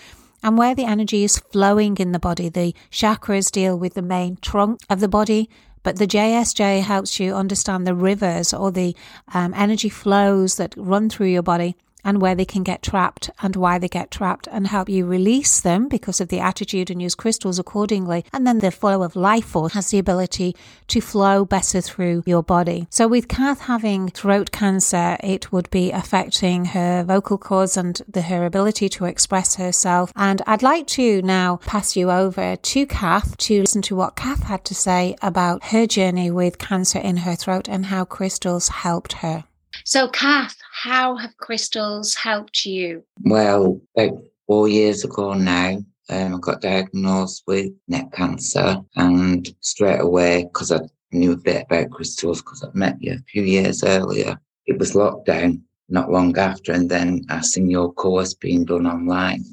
and 0.44 0.58
where 0.58 0.76
the 0.76 0.86
energy 0.86 1.24
is 1.24 1.40
flowing 1.40 1.98
in 1.98 2.12
the 2.12 2.20
body. 2.20 2.50
The 2.50 2.74
chakras 2.92 3.52
deal 3.52 3.78
with 3.78 3.96
the 3.96 4.02
main 4.02 4.38
trunk 4.38 4.82
of 4.90 5.00
the 5.00 5.08
body, 5.08 5.50
but 5.84 5.98
the 5.98 6.08
JSJ 6.08 6.82
helps 6.82 7.20
you 7.20 7.34
understand 7.34 7.86
the 7.86 7.96
rivers 7.96 8.54
or 8.54 8.72
the 8.72 8.96
um, 9.34 9.54
energy 9.54 9.90
flows 9.90 10.56
that 10.56 10.74
run 10.78 11.10
through 11.10 11.28
your 11.28 11.44
body 11.44 11.76
and 12.04 12.22
where 12.22 12.36
they 12.36 12.46
can 12.46 12.64
get 12.64 12.82
trapped 12.82 13.30
and 13.42 13.56
why 13.56 13.78
they 13.78 13.88
get 13.88 14.12
trapped 14.12 14.48
and 14.52 14.68
help 14.68 14.90
you 14.90 15.06
release 15.06 15.60
them 15.62 15.88
because 15.88 16.22
of 16.22 16.30
the 16.30 16.40
attitude 16.40 16.90
and 16.90 17.02
use 17.02 17.16
crystals 17.16 17.60
accordingly. 17.60 18.26
And 18.32 18.46
then 18.46 18.60
the 18.60 18.72
flow 18.72 19.04
of 19.04 19.16
life 19.16 19.46
force 19.46 19.74
has 19.74 19.90
the 19.90 20.00
ability 20.00 20.56
to 20.88 21.02
flow 21.02 21.46
better 21.46 21.82
through 21.82 22.24
your 22.26 22.44
body. 22.44 22.88
So 22.90 23.08
with 23.08 23.28
Cath 23.28 23.62
having 23.62 24.10
throat 24.10 24.52
cancer, 24.52 25.18
it 25.24 25.52
would 25.52 25.70
be 25.70 25.92
affecting 25.92 26.66
her 26.66 27.04
vocal 27.04 27.38
cords 27.38 27.78
and 27.78 28.02
the, 28.08 28.24
her 28.24 28.46
ability 28.46 28.90
to 28.90 29.06
express 29.06 29.56
herself. 29.56 30.12
And 30.16 30.42
I'd 30.48 30.64
like 30.64 30.88
to 30.88 31.22
now 31.22 31.58
pass 31.58 31.96
you 31.96 32.12
over 32.12 32.56
to 32.56 32.86
Cath 32.86 33.38
to 33.38 33.62
listen 33.62 33.82
to 33.84 33.96
what 33.96 34.16
Cath 34.16 34.44
had 34.44 34.64
to 34.66 34.76
say 34.76 35.16
about 35.22 35.66
her 35.66 35.86
journey 35.86 36.32
with 36.32 36.58
cancer 36.58 37.00
in 37.00 37.18
her 37.18 37.36
throat 37.36 37.68
and 37.68 37.88
how 37.88 38.06
crystals 38.06 38.70
helped 38.70 39.14
her. 39.14 39.46
So, 39.84 40.08
Cath, 40.08 40.58
how 40.84 41.16
have 41.16 41.36
crystals 41.38 42.14
helped 42.14 42.66
you? 42.66 43.04
Well, 43.22 43.82
about 43.98 44.22
four 44.46 44.68
years 44.68 45.04
ago 45.04 45.34
now, 45.34 45.80
um, 46.10 46.36
I 46.36 46.38
got 46.40 46.62
diagnosed 46.62 47.44
with 47.48 47.72
neck 47.88 48.12
cancer, 48.14 48.78
and 48.96 49.48
straight 49.62 50.00
away, 50.00 50.44
because 50.44 50.72
I 50.72 50.82
knew 51.12 51.32
a 51.34 51.38
bit 51.38 51.64
about 51.64 51.90
crystals, 51.90 52.42
because 52.42 52.64
I'd 52.64 52.76
met 52.76 53.02
you 53.02 53.14
a 53.14 53.24
few 53.32 53.44
years 53.44 53.84
earlier, 53.84 54.40
it 54.68 54.78
was 54.78 54.94
lockdown 54.94 55.62
not 55.90 56.12
long 56.12 56.38
after, 56.38 56.74
and 56.74 56.90
then 56.90 57.26
I 57.30 57.42
seen 57.42 57.70
your 57.70 57.92
course 57.94 58.36
being 58.36 58.64
done 58.66 58.86
online. 58.86 59.44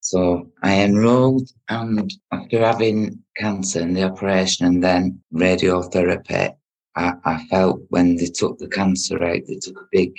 So 0.00 0.50
I 0.64 0.82
enrolled, 0.82 1.48
and 1.68 2.12
after 2.32 2.58
having 2.58 3.20
cancer 3.36 3.80
and 3.80 3.96
the 3.96 4.02
operation 4.02 4.66
and 4.66 4.82
then 4.82 5.20
radiotherapy, 5.32 6.54
I, 6.96 7.12
I 7.24 7.44
felt 7.46 7.80
when 7.90 8.16
they 8.16 8.26
took 8.26 8.58
the 8.58 8.68
cancer 8.68 9.22
out, 9.22 9.42
they 9.46 9.56
took 9.56 9.78
a 9.78 9.88
big 9.92 10.12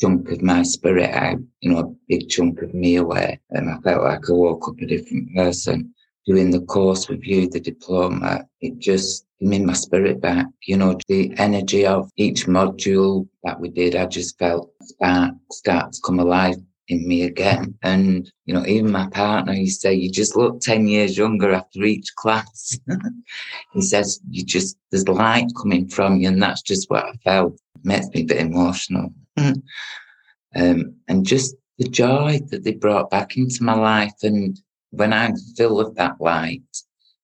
chunk 0.00 0.30
of 0.30 0.42
my 0.42 0.62
spirit 0.62 1.10
out, 1.10 1.38
you 1.60 1.70
know, 1.70 1.78
a 1.78 1.94
big 2.08 2.28
chunk 2.28 2.62
of 2.62 2.74
me 2.74 2.96
away. 2.96 3.40
And 3.50 3.70
I 3.70 3.78
felt 3.78 4.04
like 4.04 4.28
I 4.28 4.32
woke 4.32 4.68
up 4.68 4.80
a 4.80 4.86
different 4.86 5.34
person. 5.34 5.94
Doing 6.26 6.50
the 6.50 6.62
course 6.62 7.08
with 7.08 7.22
you, 7.22 7.50
the 7.50 7.60
diploma, 7.60 8.46
it 8.62 8.78
just 8.78 9.26
gave 9.40 9.60
my 9.62 9.74
spirit 9.74 10.22
back. 10.22 10.46
You 10.66 10.78
know, 10.78 10.98
the 11.06 11.34
energy 11.36 11.86
of 11.86 12.10
each 12.16 12.46
module 12.46 13.28
that 13.42 13.60
we 13.60 13.68
did, 13.68 13.94
I 13.94 14.06
just 14.06 14.38
felt 14.38 14.72
spark 14.80 15.34
start 15.52 15.92
to 15.92 16.00
come 16.02 16.20
alive 16.20 16.56
in 16.88 17.06
me 17.06 17.22
again. 17.22 17.74
And, 17.82 18.30
you 18.46 18.54
know, 18.54 18.64
even 18.66 18.90
my 18.90 19.08
partner, 19.08 19.52
he 19.52 19.66
say, 19.66 19.94
you 19.94 20.10
just 20.10 20.36
look 20.36 20.60
10 20.60 20.86
years 20.86 21.16
younger 21.16 21.52
after 21.52 21.82
each 21.82 22.14
class. 22.16 22.78
he 23.72 23.80
says, 23.80 24.20
you 24.30 24.44
just, 24.44 24.76
there's 24.90 25.08
light 25.08 25.50
coming 25.60 25.88
from 25.88 26.20
you. 26.20 26.28
And 26.28 26.42
that's 26.42 26.62
just 26.62 26.90
what 26.90 27.04
I 27.04 27.12
felt. 27.24 27.58
Makes 27.84 28.08
me 28.08 28.22
a 28.22 28.24
bit 28.24 28.38
emotional. 28.38 29.12
um, 29.36 30.94
and 31.08 31.26
just 31.26 31.54
the 31.78 31.88
joy 31.88 32.40
that 32.50 32.64
they 32.64 32.72
brought 32.72 33.10
back 33.10 33.36
into 33.36 33.62
my 33.62 33.74
life. 33.74 34.14
And 34.22 34.58
when 34.90 35.12
I'm 35.12 35.36
full 35.56 35.80
of 35.80 35.94
that 35.96 36.20
light, 36.20 36.62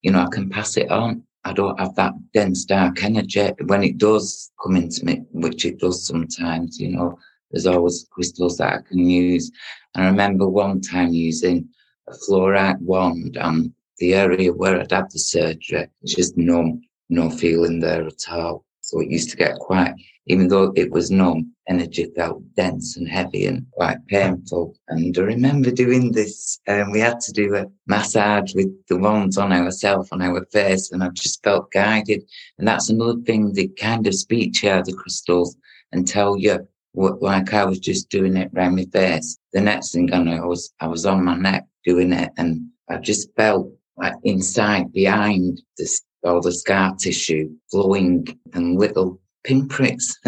you 0.03 0.11
know, 0.11 0.21
I 0.23 0.29
can 0.31 0.51
pass 0.51 0.77
it 0.77 0.91
on. 0.91 1.23
I 1.45 1.53
don't 1.53 1.79
have 1.81 1.95
that 1.95 2.13
dense 2.35 2.65
dark 2.65 3.03
energy 3.03 3.51
when 3.67 3.83
it 3.83 3.97
does 3.97 4.51
come 4.63 4.77
into 4.77 5.05
me, 5.07 5.23
which 5.33 5.65
it 5.65 5.79
does 5.79 6.07
sometimes, 6.07 6.79
you 6.79 6.89
know, 6.89 7.19
there's 7.51 7.67
always 7.67 8.07
crystals 8.11 8.59
that 8.59 8.75
I 8.75 8.79
can 8.89 8.99
use. 8.99 9.51
And 9.95 10.05
I 10.05 10.09
remember 10.09 10.47
one 10.47 10.81
time 10.81 11.13
using 11.15 11.69
a 12.09 12.13
fluorite 12.13 12.81
wand 12.81 13.39
on 13.39 13.73
the 13.99 14.15
area 14.15 14.53
where 14.53 14.81
I'd 14.81 14.93
had 14.93 15.11
the 15.11 15.19
surgery. 15.19 15.89
Just 16.05 16.37
numb, 16.37 16.83
no 17.09 17.31
feeling 17.31 17.81
there 17.81 18.07
at 18.07 18.29
all. 18.31 18.65
So 18.91 18.99
it 18.99 19.09
used 19.09 19.31
to 19.31 19.37
get 19.37 19.55
quite, 19.55 19.95
even 20.27 20.49
though 20.49 20.73
it 20.75 20.91
was 20.91 21.13
numb, 21.13 21.53
energy 21.69 22.11
felt 22.17 22.43
dense 22.57 22.97
and 22.97 23.09
heavy 23.09 23.47
and 23.47 23.65
quite 23.71 24.05
painful. 24.09 24.75
And 24.89 25.17
I 25.17 25.21
remember 25.21 25.71
doing 25.71 26.11
this, 26.11 26.59
and 26.67 26.83
um, 26.83 26.91
we 26.91 26.99
had 26.99 27.21
to 27.21 27.33
do 27.33 27.55
a 27.55 27.67
massage 27.87 28.53
with 28.53 28.67
the 28.89 28.99
wands 28.99 29.39
on 29.39 29.53
ourselves, 29.53 30.09
on 30.11 30.21
our 30.21 30.45
face, 30.47 30.91
and 30.91 31.05
I 31.05 31.11
just 31.11 31.41
felt 31.45 31.71
guided. 31.71 32.25
And 32.59 32.67
that's 32.67 32.91
another 32.91 33.21
thing, 33.21 33.53
they 33.53 33.69
kind 33.69 34.09
of 34.09 34.13
to 34.13 34.35
you, 34.67 34.83
the 34.83 34.93
crystals, 34.99 35.57
and 35.93 36.05
tell 36.05 36.37
you 36.37 36.67
like 36.93 37.55
I 37.55 37.65
was 37.65 37.79
just 37.79 38.09
doing 38.09 38.37
it 38.37 38.51
around 38.57 38.75
my 38.75 38.87
face. 38.87 39.39
The 39.53 39.61
next 39.61 39.93
thing 39.93 40.13
I 40.13 40.19
know, 40.19 40.43
I 40.43 40.47
was, 40.47 40.75
I 40.81 40.89
was 40.89 41.07
on 41.07 41.25
my 41.25 41.37
neck 41.37 41.65
doing 41.85 42.13
it 42.13 42.31
and 42.37 42.67
I 42.89 42.99
just 42.99 43.29
felt 43.37 43.73
like 43.97 44.15
inside 44.25 44.93
behind 44.93 45.63
this, 45.79 46.03
all 46.25 46.41
the 46.41 46.53
scar 46.53 46.95
tissue 46.97 47.51
flowing 47.71 48.27
and 48.53 48.79
little 48.79 49.21
pinpricks 49.45 50.17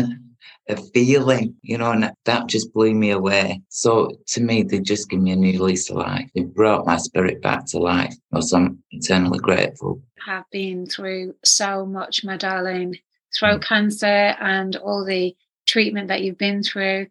a 0.68 0.76
feeling, 0.76 1.54
you 1.62 1.76
know, 1.76 1.90
and 1.90 2.12
that 2.25 2.46
just 2.46 2.72
blew 2.72 2.94
me 2.94 3.11
away. 3.11 3.61
So 3.68 4.11
to 4.28 4.40
me, 4.40 4.62
they 4.62 4.80
just 4.80 5.11
give 5.11 5.20
me 5.20 5.32
a 5.32 5.37
new 5.37 5.62
lease 5.62 5.90
of 5.90 5.96
life. 5.96 6.28
They 6.34 6.42
brought 6.42 6.87
my 6.87 6.96
spirit 6.99 7.42
back 7.42 7.66
to 7.66 7.78
life. 7.78 8.14
So 8.40 8.56
I'm 8.56 8.82
eternally 8.90 9.38
grateful. 9.38 10.00
Have 10.25 10.44
been 10.52 10.87
through 10.87 11.34
so 11.44 11.84
much, 11.84 12.25
my 12.25 12.37
darling, 12.37 12.96
throat 13.37 13.61
mm. 13.61 13.64
cancer 13.64 14.06
and 14.06 14.76
all 14.76 15.04
the 15.04 15.34
treatment 15.66 16.08
that 16.08 16.22
you've 16.22 16.38
been 16.38 16.62
through. 16.62 17.08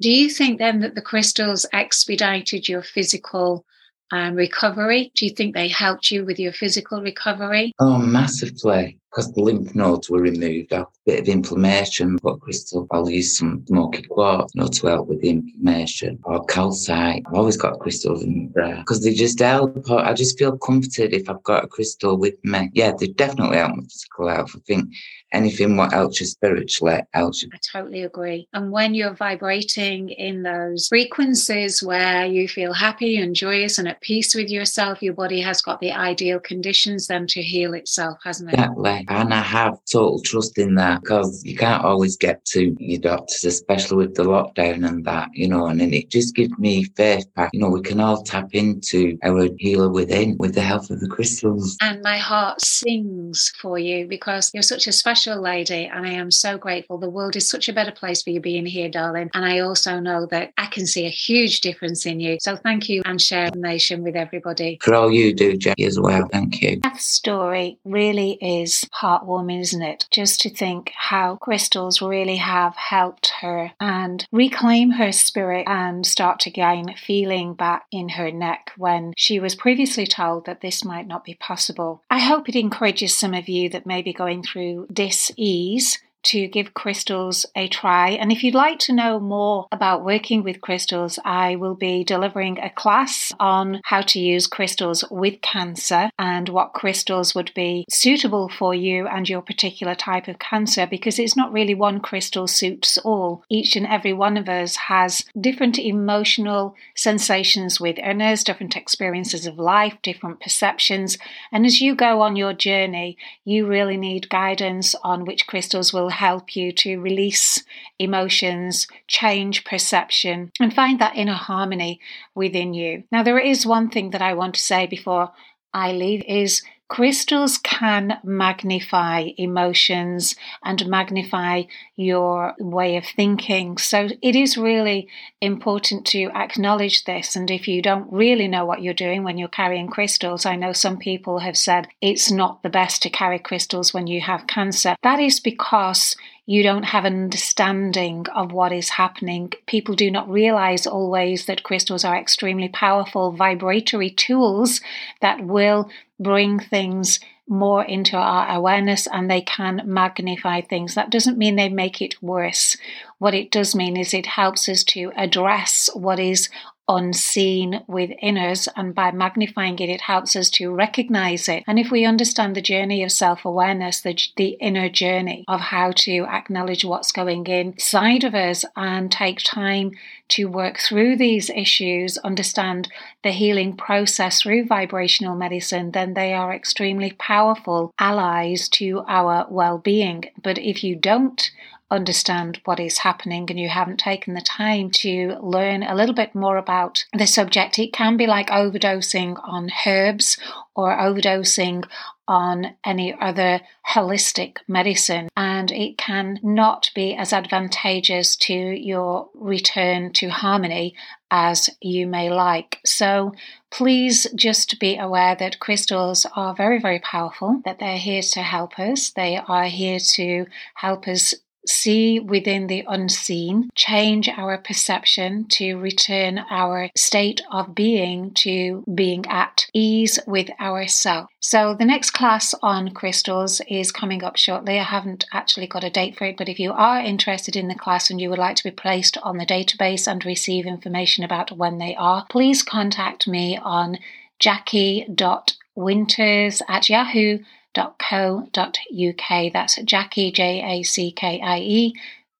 Do 0.00 0.10
you 0.10 0.30
think 0.30 0.58
then 0.58 0.80
that 0.80 0.94
the 0.94 1.02
crystals 1.02 1.66
expedited 1.72 2.68
your 2.68 2.82
physical 2.82 3.64
um, 4.10 4.34
recovery? 4.34 5.12
Do 5.14 5.26
you 5.26 5.32
think 5.32 5.54
they 5.54 5.68
helped 5.68 6.10
you 6.10 6.24
with 6.24 6.38
your 6.38 6.52
physical 6.52 7.02
recovery? 7.02 7.72
Oh, 7.78 7.98
massively 7.98 8.99
because 9.10 9.32
the 9.32 9.42
lymph 9.42 9.74
nodes 9.74 10.08
were 10.08 10.20
removed, 10.20 10.72
a 10.72 10.86
bit 11.04 11.20
of 11.20 11.28
inflammation, 11.28 12.16
but 12.22 12.40
crystal, 12.40 12.86
I'll 12.90 13.10
use 13.10 13.38
some 13.38 13.64
smoky 13.66 14.02
quartz, 14.02 14.54
you 14.54 14.62
know, 14.62 14.68
to 14.68 14.86
help 14.86 15.08
with 15.08 15.20
the 15.20 15.30
inflammation, 15.30 16.20
or 16.24 16.44
calcite. 16.44 17.22
I've 17.26 17.34
always 17.34 17.56
got 17.56 17.80
crystals 17.80 18.22
in 18.22 18.44
my 18.44 18.48
there 18.54 18.76
because 18.76 19.02
they 19.02 19.12
just 19.12 19.40
help. 19.40 19.90
I 19.90 20.12
just 20.14 20.38
feel 20.38 20.56
comforted 20.58 21.12
if 21.12 21.28
I've 21.28 21.42
got 21.42 21.64
a 21.64 21.68
crystal 21.68 22.16
with 22.16 22.34
me. 22.44 22.70
Yeah, 22.72 22.92
they 22.98 23.08
definitely 23.08 23.58
help 23.58 23.76
my 23.76 23.82
physical 23.82 24.28
health. 24.28 24.52
I 24.54 24.60
think 24.66 24.94
anything 25.32 25.76
what 25.76 25.92
helps 25.92 26.20
you 26.20 26.26
spiritually 26.26 27.00
helps 27.12 27.42
you. 27.42 27.50
I 27.52 27.58
totally 27.72 28.02
agree. 28.02 28.48
And 28.52 28.70
when 28.70 28.94
you're 28.94 29.14
vibrating 29.14 30.10
in 30.10 30.42
those 30.42 30.88
frequencies 30.88 31.82
where 31.82 32.26
you 32.26 32.48
feel 32.48 32.72
happy 32.72 33.16
and 33.16 33.34
joyous 33.34 33.78
and 33.78 33.88
at 33.88 34.00
peace 34.00 34.34
with 34.34 34.50
yourself, 34.50 35.02
your 35.02 35.14
body 35.14 35.40
has 35.40 35.62
got 35.62 35.80
the 35.80 35.92
ideal 35.92 36.40
conditions 36.40 37.06
then 37.06 37.26
to 37.28 37.42
heal 37.42 37.74
itself, 37.74 38.18
hasn't 38.24 38.50
it? 38.50 38.54
Exactly. 38.54 38.99
And 39.08 39.32
I 39.32 39.40
have 39.40 39.78
total 39.90 40.20
trust 40.22 40.58
in 40.58 40.74
that 40.76 41.02
because 41.02 41.42
you 41.44 41.56
can't 41.56 41.84
always 41.84 42.16
get 42.16 42.44
to 42.46 42.74
your 42.78 43.00
doctors, 43.00 43.44
especially 43.44 44.06
with 44.06 44.14
the 44.14 44.24
lockdown 44.24 44.86
and 44.86 45.04
that, 45.04 45.28
you 45.32 45.48
know, 45.48 45.66
and 45.66 45.80
then 45.80 45.92
it 45.92 46.10
just 46.10 46.34
gives 46.34 46.56
me 46.58 46.84
faith 46.96 47.26
back. 47.34 47.50
You 47.52 47.60
know, 47.60 47.70
we 47.70 47.82
can 47.82 48.00
all 48.00 48.22
tap 48.22 48.48
into 48.52 49.18
our 49.22 49.48
healer 49.58 49.88
within 49.88 50.36
with 50.38 50.54
the 50.54 50.60
help 50.60 50.90
of 50.90 51.00
the 51.00 51.08
crystals. 51.08 51.76
And 51.80 52.02
my 52.02 52.18
heart 52.18 52.60
sings 52.60 53.52
for 53.60 53.78
you 53.78 54.06
because 54.06 54.50
you're 54.54 54.62
such 54.62 54.86
a 54.86 54.92
special 54.92 55.40
lady 55.40 55.86
and 55.86 56.06
I 56.06 56.10
am 56.10 56.30
so 56.30 56.58
grateful. 56.58 56.98
The 56.98 57.10
world 57.10 57.36
is 57.36 57.48
such 57.48 57.68
a 57.68 57.72
better 57.72 57.92
place 57.92 58.22
for 58.22 58.30
you 58.30 58.40
being 58.40 58.66
here, 58.66 58.88
darling. 58.88 59.30
And 59.34 59.44
I 59.44 59.60
also 59.60 60.00
know 60.00 60.26
that 60.30 60.52
I 60.58 60.66
can 60.66 60.86
see 60.86 61.06
a 61.06 61.10
huge 61.10 61.60
difference 61.60 62.06
in 62.06 62.20
you. 62.20 62.38
So 62.40 62.56
thank 62.56 62.88
you 62.88 63.02
and 63.04 63.20
share 63.20 63.46
information 63.46 64.02
with 64.02 64.16
everybody. 64.16 64.78
For 64.82 64.94
all 64.94 65.10
you 65.10 65.34
do, 65.34 65.56
Jackie, 65.56 65.84
as 65.84 65.98
well. 65.98 66.26
Thank 66.32 66.62
you. 66.62 66.80
That 66.82 67.00
story 67.00 67.78
really 67.84 68.38
is 68.40 68.88
heartwarming, 68.94 69.60
isn't 69.60 69.82
it? 69.82 70.06
Just 70.10 70.40
to 70.42 70.50
think 70.50 70.92
how 70.96 71.36
crystals 71.36 72.02
really 72.02 72.36
have 72.36 72.76
helped 72.76 73.32
her 73.40 73.72
and 73.80 74.26
reclaim 74.32 74.92
her 74.92 75.12
spirit 75.12 75.64
and 75.66 76.06
start 76.06 76.40
to 76.40 76.50
gain 76.50 76.94
feeling 76.96 77.54
back 77.54 77.86
in 77.90 78.10
her 78.10 78.30
neck 78.30 78.72
when 78.76 79.12
she 79.16 79.40
was 79.40 79.54
previously 79.54 80.06
told 80.06 80.46
that 80.46 80.60
this 80.60 80.84
might 80.84 81.06
not 81.06 81.24
be 81.24 81.34
possible. 81.34 82.02
I 82.10 82.18
hope 82.18 82.48
it 82.48 82.56
encourages 82.56 83.16
some 83.16 83.34
of 83.34 83.48
you 83.48 83.68
that 83.70 83.86
may 83.86 84.02
be 84.02 84.12
going 84.12 84.42
through 84.42 84.88
dis 84.92 85.30
ease 85.36 85.98
to 86.22 86.48
give 86.48 86.74
crystals 86.74 87.46
a 87.56 87.68
try. 87.68 88.10
And 88.10 88.30
if 88.30 88.42
you'd 88.42 88.54
like 88.54 88.78
to 88.80 88.92
know 88.92 89.18
more 89.18 89.66
about 89.72 90.04
working 90.04 90.42
with 90.42 90.60
crystals, 90.60 91.18
I 91.24 91.56
will 91.56 91.74
be 91.74 92.04
delivering 92.04 92.58
a 92.58 92.70
class 92.70 93.32
on 93.40 93.80
how 93.84 94.02
to 94.02 94.18
use 94.18 94.46
crystals 94.46 95.04
with 95.10 95.40
cancer 95.40 96.10
and 96.18 96.48
what 96.48 96.72
crystals 96.72 97.34
would 97.34 97.52
be 97.54 97.84
suitable 97.88 98.48
for 98.48 98.74
you 98.74 99.06
and 99.06 99.28
your 99.28 99.42
particular 99.42 99.94
type 99.94 100.28
of 100.28 100.38
cancer 100.38 100.86
because 100.86 101.18
it's 101.18 101.36
not 101.36 101.52
really 101.52 101.74
one 101.74 102.00
crystal 102.00 102.46
suits 102.46 102.98
all. 102.98 103.42
Each 103.48 103.76
and 103.76 103.86
every 103.86 104.12
one 104.12 104.36
of 104.36 104.48
us 104.48 104.76
has 104.76 105.24
different 105.40 105.78
emotional 105.78 106.74
sensations 106.94 107.80
within 107.80 108.20
us, 108.20 108.44
different 108.44 108.76
experiences 108.76 109.46
of 109.46 109.58
life, 109.58 109.96
different 110.02 110.40
perceptions. 110.40 111.18
And 111.52 111.64
as 111.64 111.80
you 111.80 111.94
go 111.94 112.20
on 112.20 112.36
your 112.36 112.52
journey, 112.52 113.16
you 113.44 113.66
really 113.66 113.96
need 113.96 114.28
guidance 114.28 114.94
on 115.02 115.24
which 115.24 115.46
crystals 115.46 115.92
will 115.92 116.09
help 116.10 116.56
you 116.56 116.72
to 116.72 117.00
release 117.00 117.64
emotions, 117.98 118.86
change 119.06 119.64
perception, 119.64 120.52
and 120.60 120.74
find 120.74 120.98
that 120.98 121.16
inner 121.16 121.34
harmony 121.34 122.00
within 122.34 122.74
you. 122.74 123.04
Now, 123.10 123.22
there 123.22 123.38
is 123.38 123.66
one 123.66 123.90
thing 123.90 124.10
that 124.10 124.22
I 124.22 124.34
want 124.34 124.54
to 124.54 124.60
say 124.60 124.86
before 124.86 125.32
I 125.72 125.92
leave 125.92 126.22
is 126.26 126.62
Crystals 126.90 127.56
can 127.56 128.18
magnify 128.24 129.28
emotions 129.38 130.34
and 130.64 130.88
magnify 130.88 131.62
your 131.94 132.54
way 132.58 132.96
of 132.96 133.04
thinking. 133.06 133.78
So 133.78 134.08
it 134.20 134.34
is 134.34 134.58
really 134.58 135.06
important 135.40 136.04
to 136.06 136.32
acknowledge 136.34 137.04
this. 137.04 137.36
And 137.36 137.48
if 137.48 137.68
you 137.68 137.80
don't 137.80 138.12
really 138.12 138.48
know 138.48 138.64
what 138.64 138.82
you're 138.82 138.92
doing 138.92 139.22
when 139.22 139.38
you're 139.38 139.46
carrying 139.46 139.86
crystals, 139.86 140.44
I 140.44 140.56
know 140.56 140.72
some 140.72 140.98
people 140.98 141.38
have 141.38 141.56
said 141.56 141.86
it's 142.00 142.28
not 142.28 142.64
the 142.64 142.68
best 142.68 143.02
to 143.02 143.08
carry 143.08 143.38
crystals 143.38 143.94
when 143.94 144.08
you 144.08 144.20
have 144.22 144.48
cancer. 144.48 144.96
That 145.04 145.20
is 145.20 145.38
because 145.38 146.16
you 146.44 146.64
don't 146.64 146.82
have 146.82 147.04
an 147.04 147.14
understanding 147.14 148.26
of 148.34 148.50
what 148.50 148.72
is 148.72 148.88
happening. 148.88 149.52
People 149.66 149.94
do 149.94 150.10
not 150.10 150.28
realize 150.28 150.84
always 150.84 151.46
that 151.46 151.62
crystals 151.62 152.04
are 152.04 152.16
extremely 152.16 152.68
powerful 152.68 153.30
vibratory 153.30 154.10
tools 154.10 154.80
that 155.20 155.44
will 155.44 155.88
bring 156.20 156.60
things 156.60 157.18
more 157.48 157.82
into 157.84 158.16
our 158.16 158.48
awareness 158.48 159.08
and 159.08 159.28
they 159.28 159.40
can 159.40 159.82
magnify 159.84 160.60
things. 160.60 160.94
That 160.94 161.10
doesn't 161.10 161.38
mean 161.38 161.56
they 161.56 161.68
make 161.68 162.00
it 162.00 162.22
worse. 162.22 162.76
What 163.18 163.34
it 163.34 163.50
does 163.50 163.74
mean 163.74 163.96
is 163.96 164.14
it 164.14 164.26
helps 164.26 164.68
us 164.68 164.84
to 164.84 165.12
address 165.16 165.90
what 165.94 166.20
is 166.20 166.48
unseen 166.90 167.84
within 167.86 168.36
us, 168.36 168.68
and 168.76 168.94
by 168.94 169.12
magnifying 169.12 169.78
it, 169.78 169.88
it 169.88 170.00
helps 170.02 170.34
us 170.34 170.50
to 170.50 170.74
recognize 170.74 171.48
it. 171.48 171.62
And 171.66 171.78
if 171.78 171.90
we 171.90 172.04
understand 172.04 172.56
the 172.56 172.60
journey 172.60 173.02
of 173.04 173.12
self 173.12 173.44
awareness, 173.44 174.00
the, 174.00 174.18
the 174.36 174.56
inner 174.60 174.88
journey 174.88 175.44
of 175.46 175.60
how 175.60 175.92
to 175.92 176.26
acknowledge 176.26 176.84
what's 176.84 177.12
going 177.12 177.46
inside 177.46 178.24
of 178.24 178.34
us 178.34 178.64
and 178.76 179.10
take 179.10 179.38
time 179.38 179.92
to 180.30 180.46
work 180.46 180.78
through 180.78 181.16
these 181.16 181.48
issues, 181.50 182.18
understand 182.18 182.88
the 183.22 183.30
healing 183.30 183.76
process 183.76 184.42
through 184.42 184.66
vibrational 184.66 185.36
medicine, 185.36 185.92
then 185.92 186.14
they 186.14 186.32
are 186.32 186.52
extremely 186.52 187.12
powerful 187.12 187.94
allies 187.98 188.68
to 188.68 189.04
our 189.06 189.46
well 189.48 189.78
being. 189.78 190.24
But 190.42 190.58
if 190.58 190.82
you 190.82 190.96
don't 190.96 191.50
understand 191.90 192.60
what 192.64 192.78
is 192.78 192.98
happening 192.98 193.50
and 193.50 193.58
you 193.58 193.68
haven't 193.68 193.98
taken 193.98 194.34
the 194.34 194.40
time 194.40 194.90
to 194.90 195.36
learn 195.40 195.82
a 195.82 195.94
little 195.94 196.14
bit 196.14 196.34
more 196.34 196.56
about 196.56 197.04
the 197.12 197.26
subject, 197.26 197.78
it 197.78 197.92
can 197.92 198.16
be 198.16 198.26
like 198.26 198.48
overdosing 198.48 199.36
on 199.42 199.70
herbs 199.86 200.38
or 200.74 200.96
overdosing 200.96 201.84
on 202.28 202.76
any 202.84 203.12
other 203.20 203.60
holistic 203.88 204.58
medicine, 204.68 205.28
and 205.36 205.72
it 205.72 205.98
can 205.98 206.38
not 206.44 206.88
be 206.94 207.12
as 207.12 207.32
advantageous 207.32 208.36
to 208.36 208.54
your 208.54 209.28
return 209.34 210.12
to 210.12 210.28
harmony 210.28 210.94
as 211.28 211.68
you 211.80 212.06
may 212.06 212.30
like. 212.30 212.78
So 212.84 213.34
please 213.70 214.28
just 214.36 214.78
be 214.78 214.96
aware 214.96 215.34
that 215.34 215.58
crystals 215.58 216.24
are 216.36 216.54
very, 216.54 216.80
very 216.80 217.00
powerful, 217.00 217.60
that 217.64 217.80
they're 217.80 217.98
here 217.98 218.22
to 218.22 218.42
help 218.42 218.78
us. 218.78 219.10
They 219.10 219.36
are 219.36 219.64
here 219.64 219.98
to 220.14 220.46
help 220.76 221.08
us 221.08 221.34
see 221.66 222.20
within 222.20 222.66
the 222.66 222.84
unseen, 222.88 223.70
change 223.74 224.28
our 224.28 224.58
perception 224.58 225.46
to 225.48 225.76
return 225.76 226.38
our 226.50 226.90
state 226.96 227.40
of 227.50 227.74
being 227.74 228.32
to 228.32 228.84
being 228.94 229.26
at 229.26 229.66
ease 229.74 230.18
with 230.26 230.50
ourselves. 230.60 231.28
So, 231.40 231.74
the 231.74 231.84
next 231.84 232.10
class 232.10 232.54
on 232.62 232.90
crystals 232.90 233.60
is 233.68 233.92
coming 233.92 234.22
up 234.22 234.36
shortly. 234.36 234.78
I 234.78 234.84
haven't 234.84 235.26
actually 235.32 235.66
got 235.66 235.84
a 235.84 235.90
date 235.90 236.16
for 236.16 236.26
it, 236.26 236.36
but 236.36 236.48
if 236.48 236.58
you 236.58 236.72
are 236.72 237.00
interested 237.00 237.56
in 237.56 237.68
the 237.68 237.74
class 237.74 238.10
and 238.10 238.20
you 238.20 238.30
would 238.30 238.38
like 238.38 238.56
to 238.56 238.64
be 238.64 238.70
placed 238.70 239.16
on 239.22 239.38
the 239.38 239.46
database 239.46 240.06
and 240.06 240.24
receive 240.24 240.66
information 240.66 241.24
about 241.24 241.52
when 241.52 241.78
they 241.78 241.96
are, 241.96 242.26
please 242.30 242.62
contact 242.62 243.26
me 243.26 243.58
on 243.62 243.98
jackie.winters 244.38 246.62
at 246.68 246.88
yahoo 246.88 247.38
winters.co.uk. 247.76 249.52
That's 249.52 249.76
Jackie, 249.82 250.32
J 250.32 250.62
A 250.62 250.82
C 250.82 251.12
K 251.12 251.40
I 251.40 251.58
E, 251.58 251.94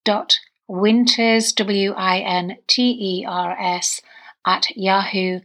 dot 0.05 0.39
winters, 0.67 1.53
W 1.53 1.93
I 1.97 2.19
N 2.19 2.59
T 2.67 2.97
E 3.01 3.25
R 3.27 3.57
S, 3.59 4.03
at 4.47 4.77
yahoo.co.uk. 4.77 5.43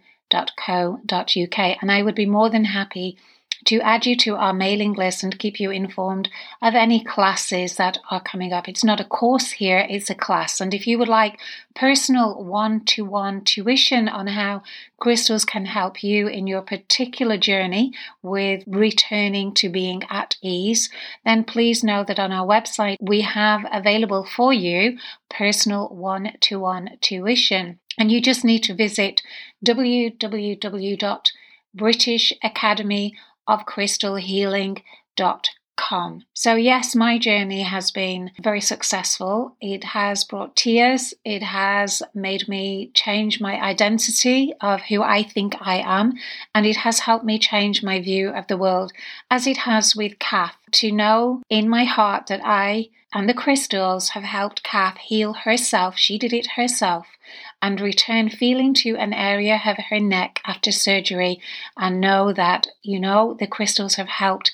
And 1.81 1.91
I 1.91 2.01
would 2.01 2.15
be 2.15 2.25
more 2.25 2.49
than 2.49 2.65
happy 2.65 3.17
to 3.65 3.81
add 3.81 4.05
you 4.05 4.15
to 4.15 4.35
our 4.35 4.53
mailing 4.53 4.93
list 4.93 5.23
and 5.23 5.37
keep 5.39 5.59
you 5.59 5.71
informed 5.71 6.29
of 6.61 6.75
any 6.75 7.03
classes 7.03 7.75
that 7.77 7.97
are 8.09 8.21
coming 8.21 8.53
up. 8.53 8.67
It's 8.69 8.83
not 8.83 8.99
a 8.99 9.05
course 9.05 9.51
here, 9.51 9.85
it's 9.89 10.09
a 10.09 10.15
class. 10.15 10.61
And 10.61 10.73
if 10.73 10.87
you 10.87 10.97
would 10.97 11.07
like 11.07 11.39
personal 11.75 12.43
one 12.43 12.85
to 12.85 13.03
one 13.03 13.43
tuition 13.43 14.07
on 14.07 14.27
how 14.27 14.63
crystals 14.99 15.45
can 15.45 15.65
help 15.65 16.03
you 16.03 16.27
in 16.27 16.47
your 16.47 16.61
particular 16.61 17.37
journey 17.37 17.91
with 18.21 18.63
returning 18.67 19.53
to 19.55 19.69
being 19.69 20.03
at 20.09 20.35
ease, 20.41 20.89
then 21.25 21.43
please 21.43 21.83
know 21.83 22.03
that 22.03 22.19
on 22.19 22.31
our 22.31 22.47
website 22.47 22.97
we 23.01 23.21
have 23.21 23.65
available 23.71 24.25
for 24.25 24.53
you 24.53 24.97
personal 25.29 25.89
one 25.89 26.31
to 26.41 26.59
one 26.59 26.91
tuition. 27.01 27.79
And 27.97 28.11
you 28.11 28.21
just 28.21 28.43
need 28.43 28.63
to 28.63 28.75
visit 28.75 29.21
www.britishacademyofcrystalhealing.com 33.47 35.39
com. 35.75 36.23
So, 36.33 36.55
yes, 36.55 36.95
my 36.95 37.17
journey 37.17 37.63
has 37.63 37.91
been 37.91 38.31
very 38.41 38.61
successful. 38.61 39.55
It 39.61 39.83
has 39.83 40.23
brought 40.23 40.55
tears. 40.55 41.13
It 41.23 41.43
has 41.43 42.01
made 42.13 42.47
me 42.47 42.91
change 42.93 43.41
my 43.41 43.61
identity 43.61 44.53
of 44.61 44.81
who 44.81 45.01
I 45.01 45.23
think 45.23 45.55
I 45.59 45.77
am. 45.85 46.13
And 46.53 46.65
it 46.65 46.77
has 46.77 46.99
helped 46.99 47.25
me 47.25 47.39
change 47.39 47.83
my 47.83 48.01
view 48.01 48.29
of 48.29 48.47
the 48.47 48.57
world, 48.57 48.93
as 49.29 49.47
it 49.47 49.57
has 49.57 49.95
with 49.95 50.19
Cath, 50.19 50.55
to 50.73 50.91
know 50.91 51.41
in 51.49 51.69
my 51.69 51.83
heart 51.83 52.27
that 52.27 52.41
I 52.43 52.89
and 53.13 53.29
the 53.29 53.33
crystals 53.33 54.09
have 54.09 54.23
helped 54.23 54.61
Cath 54.61 54.97
heal 54.97 55.31
herself. 55.31 55.97
She 55.97 56.17
did 56.17 56.33
it 56.33 56.47
herself 56.57 57.07
and 57.61 57.79
return 57.79 58.29
feeling 58.29 58.73
to 58.73 58.97
an 58.97 59.13
area 59.13 59.61
of 59.65 59.77
her 59.89 60.01
neck 60.01 60.41
after 60.45 60.69
surgery 60.69 61.39
and 61.77 62.01
know 62.01 62.33
that, 62.33 62.67
you 62.83 62.99
know, 62.99 63.33
the 63.39 63.47
crystals 63.47 63.95
have 63.95 64.09
helped 64.09 64.53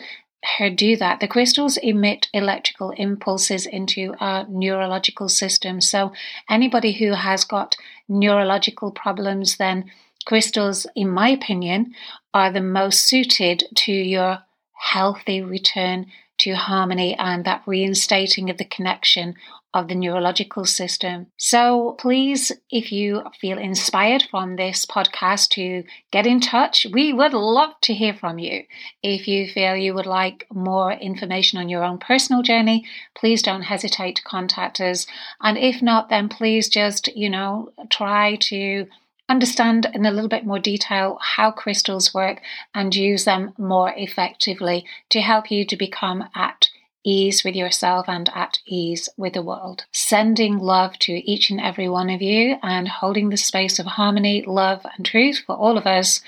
her 0.58 0.70
do 0.70 0.96
that. 0.98 1.20
The 1.20 1.28
crystals 1.28 1.78
emit 1.78 2.28
electrical 2.34 2.92
impulses 2.92 3.66
into 3.66 4.16
our 4.20 4.46
neurological 4.48 5.30
system. 5.30 5.82
So, 5.82 6.14
anybody 6.50 6.94
who 6.94 7.14
has 7.14 7.44
got 7.44 7.76
neurological 8.10 8.92
problems, 8.92 9.58
then 9.58 9.92
crystals, 10.26 10.88
in 10.96 11.10
my 11.10 11.30
opinion, 11.30 11.94
are 12.34 12.52
the 12.52 12.62
most 12.62 13.04
suited 13.04 13.64
to 13.76 13.92
your 13.92 14.40
healthy 14.74 15.42
return 15.42 16.08
to 16.40 16.56
harmony 16.56 17.16
and 17.18 17.46
that 17.46 17.62
reinstating 17.68 18.50
of 18.50 18.58
the 18.58 18.66
connection 18.66 19.36
of 19.74 19.88
the 19.88 19.96
neurological 19.96 20.66
system. 20.66 21.28
So 21.38 21.96
please, 22.00 22.52
if 22.70 22.92
you 22.92 23.24
feel 23.40 23.58
inspired 23.58 24.24
from 24.30 24.56
this 24.56 24.86
podcast 24.86 25.50
to 25.52 25.84
get 26.12 26.28
in 26.28 26.40
touch, 26.40 26.86
we 26.92 27.14
would 27.14 27.34
love 27.34 27.74
to 27.82 27.94
hear 27.94 28.14
from 28.14 28.38
you. 28.38 28.64
If 29.02 29.28
you 29.28 29.48
feel 29.48 29.76
you 29.76 29.94
would 29.94 30.06
like 30.06 30.46
more 30.52 30.92
information 30.92 31.58
on 31.60 31.70
your 31.70 31.84
own 31.84 32.00
personal 32.00 32.42
journey, 32.42 32.86
please 33.16 33.42
don't 33.42 33.64
hesitate 33.64 34.18
to 34.18 34.24
contact 34.24 34.82
us. 34.82 35.08
And 35.42 35.58
if 35.58 35.82
not, 35.82 36.10
then 36.10 36.28
please 36.28 36.68
just, 36.68 37.08
you 37.16 37.30
know, 37.30 37.72
try 37.90 38.36
to 38.36 38.88
understand 39.30 39.88
in 39.94 40.06
a 40.06 40.12
little 40.12 40.28
bit 40.28 40.46
more 40.46 40.60
detail 40.60 41.18
how 41.22 41.52
crystals 41.52 42.14
work 42.14 42.42
and 42.76 42.94
use 42.94 43.24
them 43.24 43.54
more 43.58 43.94
effectively 43.96 44.86
to 45.10 45.22
help 45.22 45.50
you 45.50 45.66
to 45.66 45.78
become 45.78 46.26
at 46.36 46.68
ease 47.04 47.44
with 47.44 47.56
yourself 47.56 48.08
and 48.08 48.30
at 48.36 48.60
ease 48.66 49.10
with 49.18 49.34
the 49.34 49.42
world. 49.42 49.86
Sending 49.92 50.58
love 50.58 50.98
to 51.00 51.14
each 51.14 51.50
and 51.50 51.60
every 51.60 51.90
one 51.90 52.10
of 52.10 52.22
you 52.22 52.58
and 52.62 52.88
holding 52.88 53.30
the 53.30 53.38
space 53.38 53.80
of 53.80 53.86
harmony, 53.86 54.44
love, 54.46 54.86
and 54.96 55.06
truth 55.06 55.44
for 55.46 55.56
all 55.56 55.78
of 55.78 55.88
us. 55.88 56.22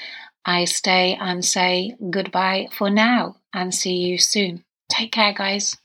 I 0.45 0.65
stay 0.65 1.17
and 1.19 1.43
say 1.43 1.95
goodbye 2.09 2.67
for 2.71 2.89
now 2.89 3.38
and 3.53 3.73
see 3.73 3.95
you 3.95 4.17
soon. 4.17 4.63
Take 4.89 5.12
care, 5.12 5.33
guys. 5.33 5.77